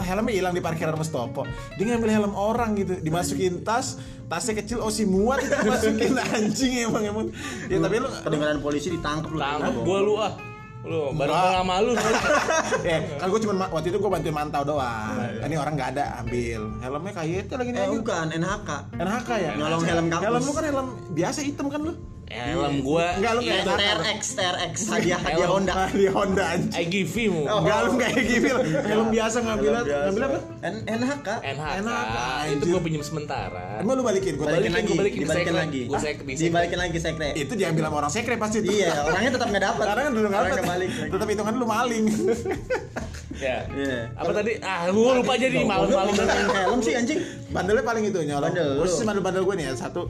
[0.00, 1.42] helmnya hilang di parkiran Mustopo
[1.74, 6.72] dia ngambil helm orang gitu dimasukin tas tasnya kecil oh si muat itu masukin anjing
[6.82, 7.26] emang emang
[7.66, 9.38] ya tapi lu Kedengaran polisi ditangkap lu.
[9.38, 10.32] tangkap gua lu ah.
[10.86, 11.92] Lu baru sama lu.
[12.86, 15.18] ya kan gue cuma waktu itu gue bantuin mantau doang.
[15.42, 16.60] Ini orang nggak ada ambil.
[16.78, 18.70] Helmnya kayak itu lagi nih Eh bukan NHK.
[18.96, 19.50] NHK ya?
[19.58, 20.24] Nyolong helm kampus.
[20.24, 21.92] helm lu kan helm biasa hitam kan lu
[22.26, 25.54] Helm gua Enggak, lu Iya, kayak TRX, TRX hadiah hadiah Helm.
[25.62, 25.72] Honda.
[25.78, 27.46] Ah, di Honda anjing I give you.
[27.46, 27.62] Oh.
[27.62, 28.50] Enggak lu kayak gitu
[28.82, 31.28] helm biasa ngambil ngambil apa NHK.
[31.54, 32.66] NHK itu anjir.
[32.74, 33.64] gua pinjam sementara.
[33.78, 35.80] emang lu balikin gue Balikin lagi, gua balikin, dibalikin lagi.
[35.86, 35.98] Gua.
[36.26, 37.28] Dibalikin lagi sekre.
[37.38, 38.70] itu diambil sama orang sekre pasti itu.
[38.82, 39.84] Iya, orangnya tetap nggak dapat.
[39.86, 40.76] Karena kan dulu nggak Orang dapat.
[41.14, 42.04] Tetap hitungan lu maling.
[43.36, 43.68] Ya.
[43.68, 43.98] Iya.
[44.16, 44.52] Apa tadi?
[44.64, 46.08] Ah, gua lupa jadi malu-malu.
[46.16, 47.20] Ngomongin helm sih anjing.
[47.52, 48.48] Bandelnya paling itu nyolong.
[48.50, 50.08] Bandel, sih bandel-bandel gue nih ya satu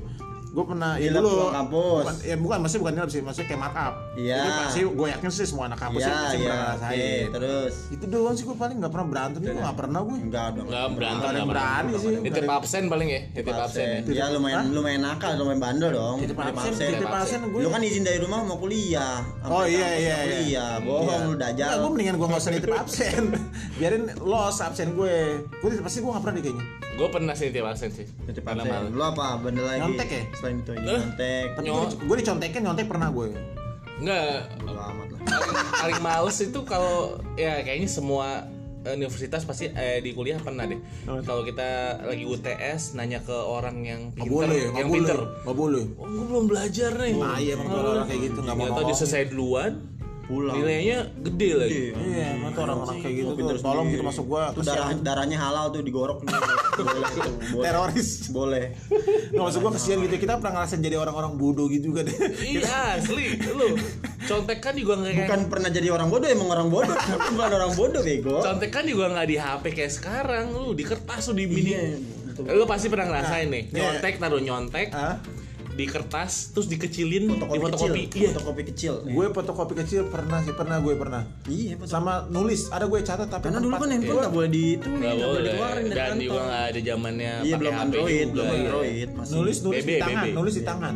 [0.48, 2.02] gue pernah ya dulu kampus.
[2.02, 4.40] bukan, ya bukan maksudnya bukan nilep sih maksudnya kayak markup Iya.
[4.62, 6.42] pasti gue yakin sih semua anak kampus Iya, sih pasti iya.
[6.42, 7.74] pernah ngerasain terus.
[7.90, 10.66] itu doang sih gue paling nggak pernah berantem gue nggak pernah gue Enggak dong.
[10.66, 11.68] Enggak berantem Nggak ada nggak pernah.
[11.76, 13.98] berani sih Nitip absen paling ya, nitip absen ya.
[14.08, 16.16] Ya lumayan lumayan nakal, lumayan bandel dong.
[16.18, 19.20] Titip absen, titip absen gue Lu kan izin dari rumah mau kuliah.
[19.44, 20.36] Oh iya iya iya.
[20.40, 21.68] Kuliah, bohong lu dajal.
[21.76, 23.22] gue mendingan gue nggak usah nitip absen.
[23.78, 25.16] Biarin los absen gue.
[25.52, 26.64] Gue titip pasti gue nggak pernah deh kayaknya.
[26.96, 28.06] Gue pernah sih nitip absen sih.
[28.38, 28.90] Karena absen.
[28.90, 29.36] Lu apa?
[29.36, 29.80] Bandel lagi.
[29.80, 30.22] Nyontek ya?
[30.32, 30.78] Selain itu Eh?
[30.78, 31.46] iya, nyontek.
[31.52, 33.28] Tapi Nyol- gue, dicontekin nyontek pernah gue.
[33.96, 35.20] Enggak, Bodo amat lah.
[35.78, 36.96] paling, males itu kalau
[37.34, 38.44] ya kayaknya semua
[38.86, 40.78] universitas pasti eh, di kuliah pernah deh.
[41.04, 41.68] Kalau kita
[42.02, 45.18] lagi UTS nanya ke orang yang pinter, boleh, nggak yang boleh, pinter.
[45.42, 45.84] nggak boleh.
[45.96, 47.14] Oh, gue belum belajar nih.
[47.18, 48.86] Ah, iya, emang tuh orang kayak gitu, nggak mau Ternyata ngomong.
[48.86, 49.72] dia selesai duluan,
[50.26, 50.58] Pulang.
[50.58, 51.82] nilainya gede lagi.
[51.94, 53.58] Iya, emang tuh orang-orang kayak gitu tuh.
[53.62, 54.42] Tolong gitu masuk gue.
[54.58, 56.34] Itu darah darahnya halal tuh digorok nih.
[56.82, 57.64] boleh tuh, boleh.
[57.70, 58.10] Teroris.
[58.34, 58.64] Boleh.
[59.30, 60.16] Nggak maksud gue kesian gitu.
[60.18, 62.16] Kita pernah ngerasain jadi orang-orang bodoh gitu juga deh.
[62.42, 63.78] Iya asli, lu
[64.26, 66.96] contekan juga nggak kayak Bukan pernah jadi orang bodoh, emang orang bodoh.
[67.38, 68.42] Bukan orang bodoh bego.
[68.42, 72.64] contekan juga nggak di HP kayak sekarang lu di kertas lu di mini Iya, lu
[72.68, 73.96] pasti pernah ngerasain nih iya.
[73.96, 74.92] nyontek taruh nyontek
[75.76, 78.16] di kertas terus dikecilin di Fotokopi fotokopi kecil.
[78.16, 78.92] iya Fotokopi kecil.
[79.04, 81.22] gue fotokopi kecil pernah sih, pernah gue pernah.
[81.44, 81.92] Iya, fotokopi.
[81.92, 85.14] Sama nulis, ada gue catat tapi Karena dulu kan handphone nggak boleh di itu, nggak
[85.14, 88.56] boleh dikeluarin dari dan juga nggak ada zamannya Iya pakai belum HP Android, belum Iya.
[88.56, 89.32] Android masih.
[89.36, 90.94] nulis nulis di tangan, nulis di tangan.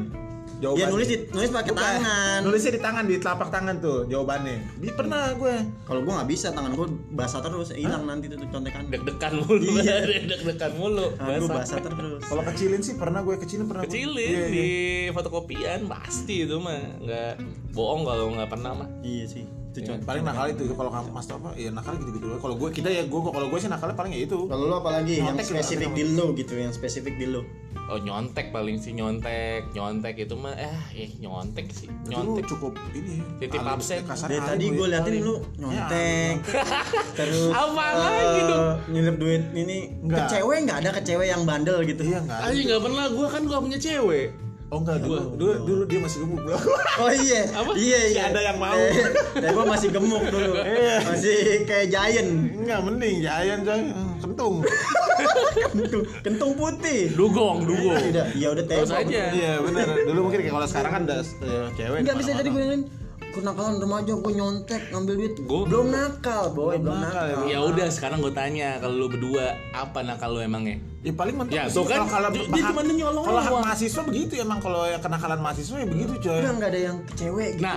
[0.60, 0.92] Iya Jawabannya.
[0.92, 2.38] nulis di, nulis pakai tangan.
[2.44, 4.76] Nulisnya di tangan, di telapak tangan tuh jawabannya.
[4.76, 5.56] Di pernah gue.
[5.82, 8.84] Kalau gua nggak bisa, tangan gua basah terus, hilang nanti tuh contekan.
[8.86, 9.96] deg-degan mulu Iya.
[10.30, 11.80] deg-degan mulu gua Basah.
[11.80, 12.20] terus.
[12.22, 13.82] Kalau kecilin sih pernah gue kecilin pernah.
[13.82, 13.88] gue.
[13.88, 14.68] kecilin Iya, di
[15.08, 15.10] iya.
[15.10, 17.32] fotokopian pasti itu mah nggak
[17.72, 19.44] bohong kalau nggak pernah mah Iya sih.
[19.70, 20.02] Itu contoh.
[20.02, 21.50] Paling nakal itu kalau kamu Mas apa?
[21.54, 22.26] Ya nakal gitu-gitu.
[22.26, 22.42] doang.
[22.42, 24.38] Kalau gue kita ya gue kalau gue sih nakalnya paling ya itu.
[24.50, 27.42] Kalau lu apa lagi yang spesifik di lu gitu, yang spesifik di lu.
[27.90, 33.18] oh nyontek paling sih nyontek nyontek itu mah eh eh nyontek sih nyontek cukup ini.
[33.42, 34.06] Titip absen.
[34.06, 34.86] Dari tadi gue.
[34.86, 36.38] liatin lu nyontek.
[37.18, 38.66] Terus Apa eh, lagi dong?
[38.94, 42.02] Nyelip duit ini ke cewek nggak ada ke cewek yang bandel gitu.
[42.06, 42.38] Iya enggak.
[42.46, 46.22] Aja nggak pernah gue kan gak punya cewek Oh enggak dulu, dulu, dulu dia masih
[46.22, 46.54] gemuk bro.
[47.02, 47.42] Oh iya.
[47.50, 47.74] Apa?
[47.74, 48.30] Iya Si iya.
[48.30, 48.70] ada yang mau.
[48.70, 49.02] Eh,
[49.34, 50.52] ya gua masih gemuk dulu.
[51.10, 52.30] masih kayak giant.
[52.54, 54.54] Enggak mending Jayan coy, Hmm, kentung.
[55.74, 57.10] Kentung, kentung putih.
[57.12, 59.10] dugong dugong Udah, ya udah terus tembok.
[59.10, 59.86] aja Iya benar.
[60.06, 61.98] Dulu mungkin kayak kalau sekarang kan udah eh, cewek.
[62.06, 62.62] Enggak bisa jadi gue
[63.30, 65.34] kenakalan remaja gue nyontek ngambil duit.
[65.40, 67.24] Gua- belum nakal boy belum, nakal.
[67.26, 70.76] nakal, ya, ya udah sekarang gue tanya kalau lu berdua apa nakal lu emangnya?
[71.00, 71.74] Ya paling mentok Ya, sih.
[71.74, 75.76] tuh kan, kalau dia cuma nyolong Kalau hak mahasiswa begitu emang kalau yang kenakalan mahasiswa
[75.76, 76.38] ya begitu coy.
[76.38, 77.76] udah nggak ada yang ke cewek gitu nah.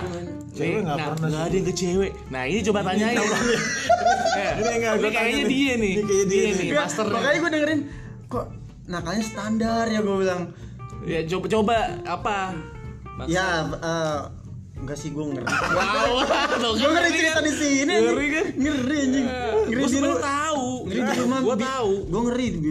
[0.50, 2.12] Cewek nih, nggak nah, pernah nggak ada yang ke cewek.
[2.28, 3.16] Nah ini coba tanyain
[4.34, 5.14] Eh, Ini enggak, ini gua tanya.
[5.16, 5.94] kayaknya dia nih.
[6.26, 6.70] dia nih.
[6.74, 7.80] master makanya gue dengerin
[8.26, 8.44] kok
[8.84, 10.42] nakalnya standar ya gue bilang.
[11.04, 12.38] Ya coba coba apa?
[13.14, 13.46] Maksud- ya
[13.78, 14.20] eh,
[14.84, 15.46] enggak sih gue ngeri.
[15.74, 16.12] Wow
[16.54, 17.94] tuh gue kan ngeri cerita di sini.
[17.96, 18.46] Ngeri kan?
[18.54, 19.26] ngeri anjing.
[19.26, 20.68] Ngeri gue di sebenarnya rumah tahu.
[20.84, 21.38] Ngeri di rumah.
[21.40, 21.92] Gue tahu.
[22.04, 22.70] gue ngeri di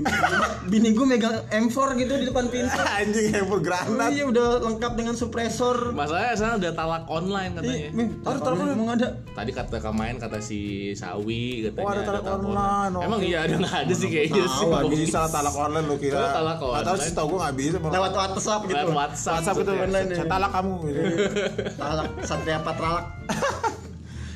[0.64, 2.80] bini gue megang M4 gitu di depan pintu.
[3.00, 4.10] Anjing yang full Oh, granat.
[4.12, 7.90] iya udah lengkap dengan supresor masalahnya sana udah talak online katanya.
[7.92, 9.08] Ming, Ada telepon emang ada.
[9.32, 10.60] Tadi kata kemarin kata si
[10.94, 14.84] Sawi katanya Oh, ada talak online, emang iya ada nggak ada sih kayaknya sih Nggak
[14.92, 16.22] bisa talak online lu kira.
[16.30, 17.00] Talak tahu online.
[17.00, 17.76] sih tau gue nggak bisa.
[17.80, 18.76] lewat WhatsApp gitu.
[18.76, 20.26] Lewat WhatsApp, WhatsApp itu online saya ya.
[20.28, 21.02] talak kamu gitu.
[21.84, 23.06] Talak Satria Patralak.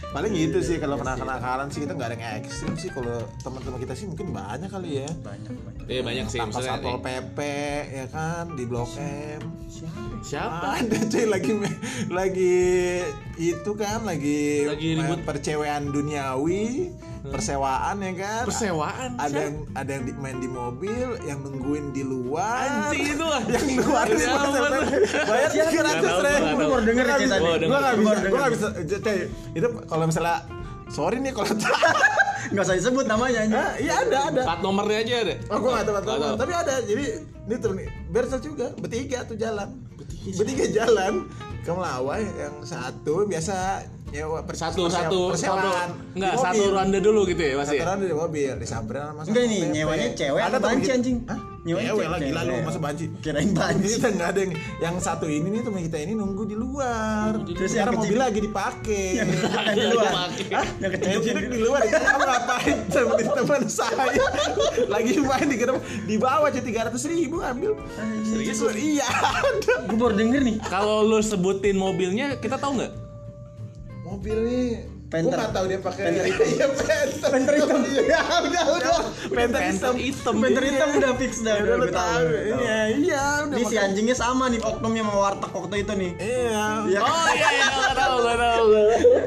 [0.07, 3.77] Paling gitu sih kalau kena kenakalan sih kita nggak ada yang ekstrim sih kalau teman-teman
[3.77, 5.09] kita sih mungkin banyak kali ya.
[5.19, 5.83] Banyak banyak.
[5.87, 7.39] Iya banyak sih misalnya satpol pp
[7.91, 9.41] ya kan di blok M.
[9.67, 9.99] Siapa?
[10.23, 11.51] siapa Ada cuy lagi
[12.09, 12.55] lagi
[13.37, 15.21] itu kan lagi Lagi ribut.
[15.21, 16.89] percewean duniawi,
[17.29, 18.43] persewaan ya kan.
[18.43, 22.87] persewaan Ada yang ada yang di- main di mobil, yang nungguin di luar.
[22.87, 24.83] anjing itu lah yang luar Ya bayar
[25.27, 26.45] bayar tiga ratus Nggak ribu.
[26.47, 28.67] nggak baru denger ya cerita gue nggak Gua bisa, gue nggak bisa.
[28.97, 29.19] Cuy,
[29.53, 30.35] itu kalau misalnya
[30.87, 31.47] sorry nih kalau
[32.47, 33.59] Enggak usah disebut namanya anjing.
[33.59, 34.41] Ah, iya ada ada.
[34.41, 36.35] plat nomornya aja ada Oh, gue gak tahu, Nggak tahu.
[36.37, 36.73] tapi ada.
[36.79, 37.05] Jadi
[37.43, 39.69] ini tuh nih, Bersel juga bertiga tuh jalan.
[40.29, 41.13] Bertiga, jalan
[41.59, 45.35] ke Melawai yang satu biasa nyewa per- satu satu
[46.15, 49.43] enggak satu ronde dulu gitu ya mas Satu ya ronde di mobil disamperin sama Enggak
[49.45, 51.17] nih, nyewanya cewek Ada banci anjing?
[51.25, 51.39] Hah?
[51.59, 52.07] Nyewanya Cewek cewek.
[52.07, 52.63] lah gila lu Cewek.
[52.63, 53.05] masa banci.
[53.19, 53.87] Kirain banci.
[53.91, 57.31] Kita nggak ada yang yang satu ini nih temen kita ini nunggu di luar.
[57.43, 59.07] Terus Sekarang yang mobil lagi dipakai.
[59.75, 60.27] Di luar.
[60.79, 64.23] Yang kecil di luar kamu ngapain temen teman saya
[64.87, 67.75] lagi main di gedung di bawah aja tiga ratus ribu ambil
[68.23, 68.63] Serius?
[68.73, 70.55] iya ada Gue baru denger nih.
[70.63, 72.91] kalau lu sebutin mobilnya kita tahu nggak
[74.17, 75.31] mobil nih Panther.
[75.31, 76.47] Gua nggak tahu dia pakai Panther hitam.
[76.59, 77.29] iya panther.
[77.31, 77.79] Panther hitam.
[78.11, 78.99] ya udah udah.
[79.31, 79.93] Panther hitam.
[79.95, 80.33] hitam.
[80.43, 81.55] Panther hitam udah fix dah.
[81.55, 85.51] ya udah lu tahu, iya iya udah Ini si anjingnya sama nih oknumnya sama warteg
[85.55, 86.11] waktu itu nih.
[86.19, 86.65] iya.
[86.91, 86.99] Iya.
[87.07, 88.65] oh iya iya nggak tahu nggak tahu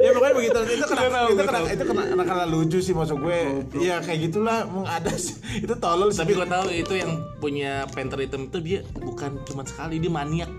[0.04, 0.58] ya pokoknya begitu.
[0.68, 3.40] Itu kena itu kena itu kena kena lucu sih maksud gue.
[3.80, 4.68] Iya kayak gitulah.
[4.68, 5.32] Emang ada sih.
[5.64, 6.20] Itu tolol sih.
[6.20, 10.52] Tapi gua tahu itu yang punya panther hitam itu dia bukan cuma sekali dia maniak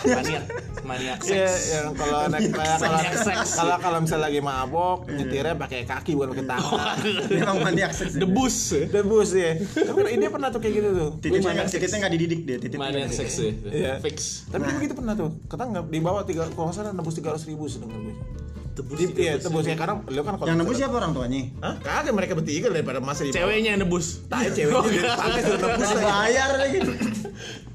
[0.00, 0.44] maniak
[0.80, 3.48] maniak Iya, seks yang kalau naik kayak kalau Maniak seks.
[3.54, 6.96] kalau kalau misalnya lagi mabok nyetirnya pakai kaki bukan pakai tangan.
[7.28, 8.12] Dia emang maniak seks.
[8.14, 8.56] debus
[8.88, 9.52] Debus ya.
[9.58, 11.10] Tapi ini pernah tuh kayak gitu tuh.
[11.18, 12.56] Titiknya nggak titiknya nggak dididik dia.
[12.56, 14.00] Titiknya maniak seks Iya.
[14.00, 15.30] fix Tapi begitu pernah tuh.
[15.44, 18.16] Kata nggak di bawah tiga kalau nggak salah nebus tiga ratus ribu sedengar gue.
[18.78, 21.40] debus Di, iya tebus ya karena lu kan kalau Yang nebus siapa orang tuanya?
[21.58, 21.74] Hah?
[21.82, 26.56] Kagak mereka bertiga daripada masa di ceweknya yang nebus Tai ceweknya dipakai suruh nebus Nggak
[26.56, 26.78] lagi.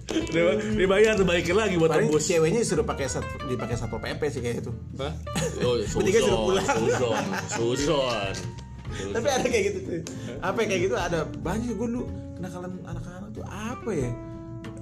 [0.76, 4.62] dibayar dibalikin lagi buat Paling nebus ceweknya disuruh pakai sat, dipakai satpol pp sih kayak
[4.62, 4.72] itu.
[5.00, 5.14] Hah?
[5.64, 6.04] Oh, suruh
[6.44, 6.66] pulang.
[6.68, 8.34] Suson, Suson.
[9.16, 10.02] Tapi ada kayak gitu tuh.
[10.38, 12.04] Apa ya, kayak gitu ada banyak gue dulu
[12.36, 14.12] kenakalan anak-anak tuh apa ya?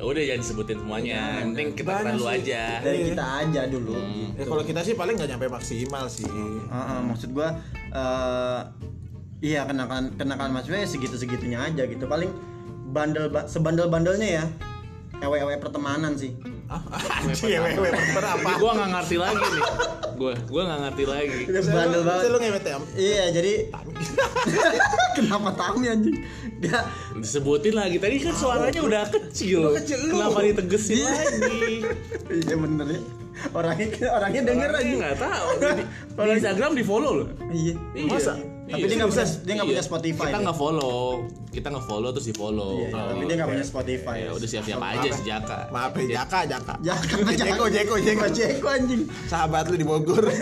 [0.01, 1.19] Udah jangan sebutin semuanya.
[1.37, 2.63] Yang penting kita kenal lu aja.
[2.81, 3.07] Dari Iya.
[3.13, 3.93] kita aja dulu.
[4.33, 6.25] Ya kalau kita sih paling nggak nyampe maksimal sih.
[6.25, 7.53] Heeh, maksud gua
[7.91, 8.61] eh
[9.41, 12.29] iya kenakan kenakan mahasiswa ya segitu segitunya aja gitu paling
[12.89, 14.45] bandel ba- sebandel bandelnya ya
[15.21, 16.33] ewe-ewe pertemanan sih
[16.71, 16.79] Ah,
[17.43, 18.39] wewe berapa?
[18.47, 19.63] Ini gua nggak ngerti lagi nih.
[20.15, 21.39] Gua gua nggak ngerti lagi.
[21.67, 22.77] Bandel banget Lu ngewet ya?
[22.95, 23.53] iya jadi
[25.19, 26.15] kenapa Tami anjing
[26.63, 26.79] dia
[27.19, 27.99] Disebutin lagi.
[27.99, 29.75] Tadi kan suaranya udah kecil.
[29.83, 29.99] kecil.
[30.15, 31.83] Kenapa ditegesin lagi?
[32.31, 33.01] iya bener ya
[33.51, 35.47] orangnya orangnya denger aja nggak tahu.
[35.59, 35.83] Di,
[36.23, 37.27] di Instagram di follow loh.
[37.51, 37.75] iya
[38.07, 38.39] Masa?
[38.61, 39.45] Tapi dia nggak punya Seriusan?
[39.45, 40.45] dia nggak punya Spotify Kita dia.
[40.45, 41.01] nggak follow.
[41.51, 42.73] Kita nggak follow terus di follow.
[42.77, 45.57] Iya, iya, tapi dia nggak punya Spotify Ya udah siap-siap aja si Jaka.
[45.67, 46.73] Maaf ya, Jaka, Jaka.
[46.79, 47.05] Jangan,
[47.41, 48.25] Jeko, Jeko, Jeko.
[48.29, 49.01] Jeko anjing.
[49.25, 50.23] Sahabat lu di Bogor.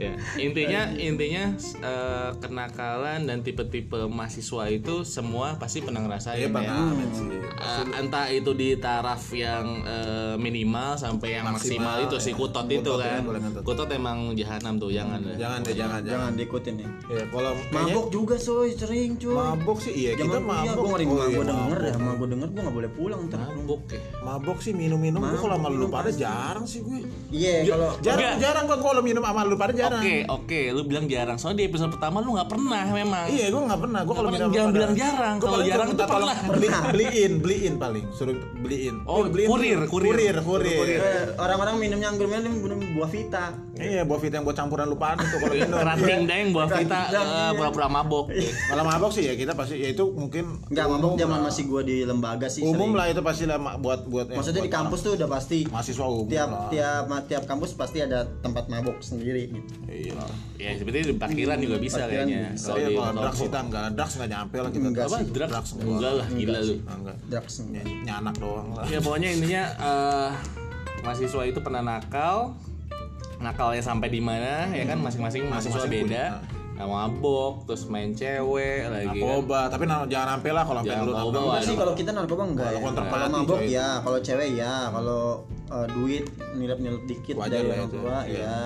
[0.00, 6.72] Ya, intinya intinya eh, kenakalan dan tipe-tipe mahasiswa itu semua pasti pernah ngerasain Iya, ya.
[7.12, 7.28] sih.
[7.36, 12.24] Eh, entah itu di taraf yang eh, minimal sampai yang maksimal, Maksimal, itu ya.
[12.24, 13.22] si kutot, Kutot itu ya, kan.
[13.60, 15.20] Kutot emang jahanam tuh, jangan.
[15.36, 16.08] Jangan deh, jangan, jangan.
[16.08, 16.88] Jangan diikutin ya.
[17.12, 19.32] Ya, kalau kayaknya Mabok juga soy, sering cuy.
[19.32, 20.74] mabok sih iya Zaman kita Iya, mabok.
[20.76, 21.80] gue ngeri Oh, gue iya, denger mabok.
[21.80, 23.38] ya, sama gue denger gue nggak boleh pulang ntar.
[23.42, 26.98] mabuk ya Mabok sih minum-minum gue kalau sama lu pada jarang sih gue.
[27.30, 28.40] Iya, kalau Jarang Enggak.
[28.40, 30.00] jarang gua kalau minum sama lu pada jarang.
[30.00, 31.36] Oke, oke, lu bilang jarang.
[31.36, 33.26] Soalnya di episode pertama lu nggak pernah memang.
[33.26, 34.00] Iya, gue nggak pernah.
[34.02, 35.34] Gue kalau minum jangan bilang jarang.
[35.38, 36.36] Kalau jarang tuh tolong pernah.
[36.50, 38.94] beli, beliin, beliin paling suruh beliin.
[39.04, 40.12] Oh, beliin kurir, kurir.
[40.12, 41.00] kurir, kurir.
[41.00, 42.52] Eh, orang-orang minumnya anggur minum
[42.90, 43.46] buah vita.
[43.74, 45.76] Iya, buah fit yang buat campuran lu pada tuh kalau minum.
[45.76, 47.50] Kerating daeng buah vita eh, iya.
[47.52, 48.28] pura-pura mabok.
[48.66, 51.46] Kalau mabok sih ya kita pasti ya itu mungkin Enggak mabok zaman lah.
[51.46, 52.60] masih gue di lembaga sih.
[52.62, 52.92] umum sering.
[52.92, 56.26] lah itu pasti lah buat buat Maksudnya di buat kampus tuh udah pasti mahasiswa umum
[56.26, 56.68] tiap lah.
[56.68, 59.72] tiap ma- tiap kampus pasti ada tempat mabok sendiri gitu.
[59.86, 60.20] Iya.
[60.56, 62.52] Ya seperti di parkiran juga bisa Parkiran kayaknya.
[62.52, 62.66] bisa.
[62.66, 64.86] Kalau Iya, drugs kita enggak, drugs enggak nyampe lah kita.
[64.86, 65.16] Enggak Apa?
[65.16, 65.26] sih.
[65.26, 65.50] Drugs?
[65.50, 66.74] Drugs Enggak lah, gila lu.
[66.82, 67.16] Enggak.
[67.26, 67.54] Drugs.
[67.62, 68.84] Ny- Nyanak doang lah.
[68.86, 70.30] Ya pokoknya intinya eh,
[71.00, 72.52] mahasiswa itu pernah nakal,
[73.40, 76.24] nakalnya sampai di mana ya kan masing-masing mahasiswa Masing-masing beda.
[76.72, 79.12] Nah, mabok, terus main cewek lagi kan.
[79.12, 81.36] Narkoba, tapi na- jangan sampai lah kalau sampai Jangan lu narkoba.
[81.36, 82.84] Enggak sih kalau kita narkoba enggak Kalau ya.
[82.84, 85.22] kontrapati, Kalau mabok ya, kalau cewek ya, kalau
[85.70, 87.96] eh, duit nilep-nilep dikit Wajar dari lah orang itu.
[87.96, 88.40] tua Iya.
[88.40, 88.56] ya.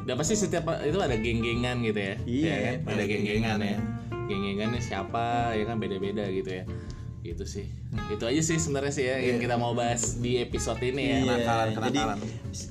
[0.00, 2.14] Dan pasti setiap itu ada geng-gengan gitu ya.
[2.20, 2.76] Iya, Ya kan?
[2.88, 3.78] ada geng-gengan geng-gengan ya.
[4.26, 6.64] Geng-gengannya siapa ya kan beda-beda gitu ya.
[7.40, 7.66] Gitu sih.
[8.12, 11.08] Itu aja sih sebenarnya sih ya yang kita mau bahas di episode ini ya.
[11.08, 12.18] Iya, Kenakalan, jadi kenakalan.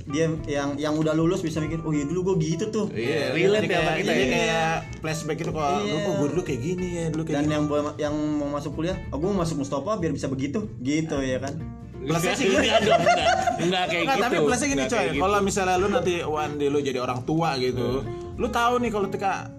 [0.06, 2.86] dia yang yang udah lulus bisa mikir, oh iya dulu gue gitu tuh.
[2.94, 4.30] Iya, Jadi relate ya sama kita jadi ya.
[4.30, 4.70] kayak
[5.02, 5.90] flashback itu kalau Iya.
[5.90, 7.54] lu kok gue dulu kayak gini ya, dulu kayak Dan gini.
[7.56, 11.18] yang mau yang mau masuk kuliah, oh gue mau masuk Mustafa biar bisa begitu, gitu
[11.18, 11.54] ya kan.
[12.00, 12.62] Plusnya sih gini.
[12.70, 13.28] Enggak dong, enggak.
[13.60, 14.24] Enggak kayak Enggak, gitu.
[14.24, 15.06] tapi plusnya gini coy.
[15.10, 15.20] gitu.
[15.20, 18.06] Kalau misalnya lu nanti one day lu jadi orang tua gitu,
[18.38, 19.50] lu tahu nih kalau ketika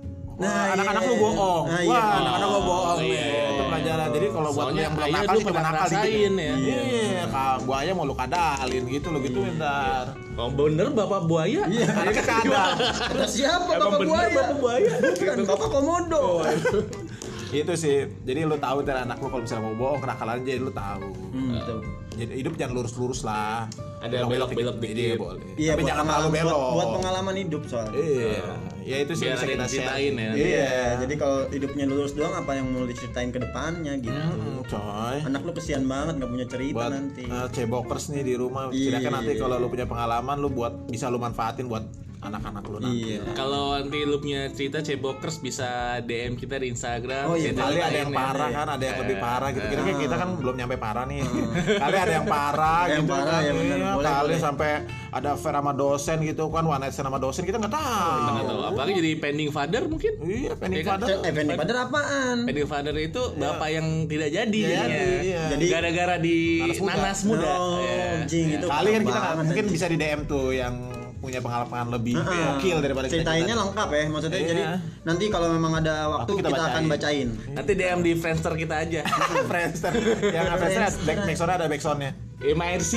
[0.40, 1.10] Nah, Wah, anak-anak iya.
[1.10, 1.64] lu bohong.
[1.68, 1.90] Nah, iya.
[1.92, 3.06] Wah, anak-anak lu bohong Oh, nih.
[3.06, 3.64] iya, iya, Itu iya.
[3.68, 4.08] pelajaran.
[4.10, 6.32] Jadi kalau buat Soalnya yang belum nakal pernah nakal dikit.
[6.32, 6.54] ya.
[6.56, 10.04] Iya, kak buaya mau lu kadalin gitu lo gitu ntar.
[10.16, 11.62] Kalau bener bapak buaya.
[11.68, 11.86] Iya.
[12.00, 12.70] Anaknya kadal.
[12.80, 14.32] Kata siapa Emang bapak bener buaya?
[14.34, 14.92] bapak buaya.
[15.12, 16.24] Bukan, bapak komodo.
[17.52, 17.96] itu sih.
[18.20, 21.06] Jadi lu tahu ntar anak lu kalau misalnya mau bohong kenakalan jadi lu tahu.
[21.30, 21.78] Hmm, betul.
[22.12, 23.66] Jadi hidup jangan lurus-lurus lah.
[24.00, 24.96] Ada belok-belok dikit.
[24.96, 25.44] Iya, boleh.
[25.54, 26.56] Iya, Tapi buat jangan pengalaman- terlalu belok.
[26.56, 27.94] Buat, buat pengalaman hidup soalnya.
[27.94, 28.42] Iya.
[28.80, 30.30] Ya itu sih bisa kita ceritain ya.
[30.30, 30.34] Iya.
[30.34, 30.70] Iya,
[31.00, 34.16] jadi kalau hidupnya lulus doang apa yang mau diceritain ke depannya gitu.
[34.16, 35.16] Hmm, coy.
[35.22, 37.24] Anak lu kesian banget nggak punya cerita buat nanti.
[37.24, 38.98] uh, cebokers nih di rumah Iya.
[38.98, 41.84] silakan nanti kalau lu punya pengalaman lu buat bisa lu manfaatin buat
[42.20, 43.32] anak-anak lu nanti Iya.
[43.32, 45.68] Kalau nanti lu punya cerita cebokers bisa
[46.00, 47.24] DM kita di Instagram.
[47.24, 48.18] Oh, iya, Kita kali ada yang ya.
[48.18, 51.20] parah kan ada yang lebih parah gitu kita kan kita kan belum nyampe parah nih
[51.20, 51.48] Hmm.
[51.80, 53.76] kali ada yang parah Yang gitu parah, kan ya bener.
[53.78, 54.38] Iya, Boleh, kali boleh.
[54.38, 54.70] sampai
[55.10, 58.60] ada affair sama dosen gitu kan one night sama dosen kita nggak tahu Nggak tahu.
[58.66, 60.12] Apalagi jadi pending father mungkin.
[60.22, 60.98] iya pending Iya kan?
[60.98, 62.36] father Eh, Fendi Padar apaan?
[62.44, 64.82] Pending father itu bapak yang tidak jadi Iya,
[65.22, 65.42] iya.
[65.50, 66.38] Jadi- gara-gara di
[66.78, 67.48] Nanas muda.
[67.50, 68.28] Oh, Iya.
[68.28, 68.66] jing itu.
[68.66, 69.72] kali kan kita mungkin anjing.
[69.72, 70.74] bisa di DM tuh yang
[71.20, 74.48] punya pengalaman lebih gokil daripada kita Ceritainnya lengkap ya, maksudnya Iya.
[74.48, 74.62] jadi
[75.04, 77.28] nanti kalau memang ada waktu, Waktu kita kita, akan bacain.
[77.30, 77.54] bacain.
[77.54, 79.00] Nanti DM di Friendster kita aja.
[79.50, 79.92] Friendster
[80.26, 82.92] yang Friendster back backsound ada backsoundnya MRC.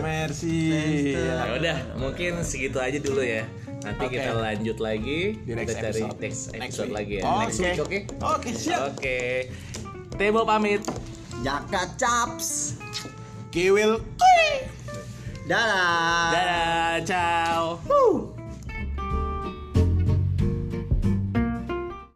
[0.00, 3.44] Merci Ya udah, mungkin segitu aja dulu ya.
[3.80, 4.16] Nanti Oke.
[4.16, 5.20] kita lanjut lagi.
[5.38, 6.16] Di kita next cari episode.
[6.16, 6.96] next Next episode week.
[6.96, 7.22] lagi ya.
[7.22, 7.40] Oke.
[7.40, 7.98] Next week, oke?
[8.24, 8.80] Oke, siap.
[8.90, 9.20] Oke.
[10.16, 10.80] Tebo pamit.
[11.40, 12.76] Jaka Caps.
[13.50, 14.00] Kiwil
[15.50, 16.30] Dadah.
[16.30, 17.82] Dadah, ciao.
[17.90, 18.39] Woo.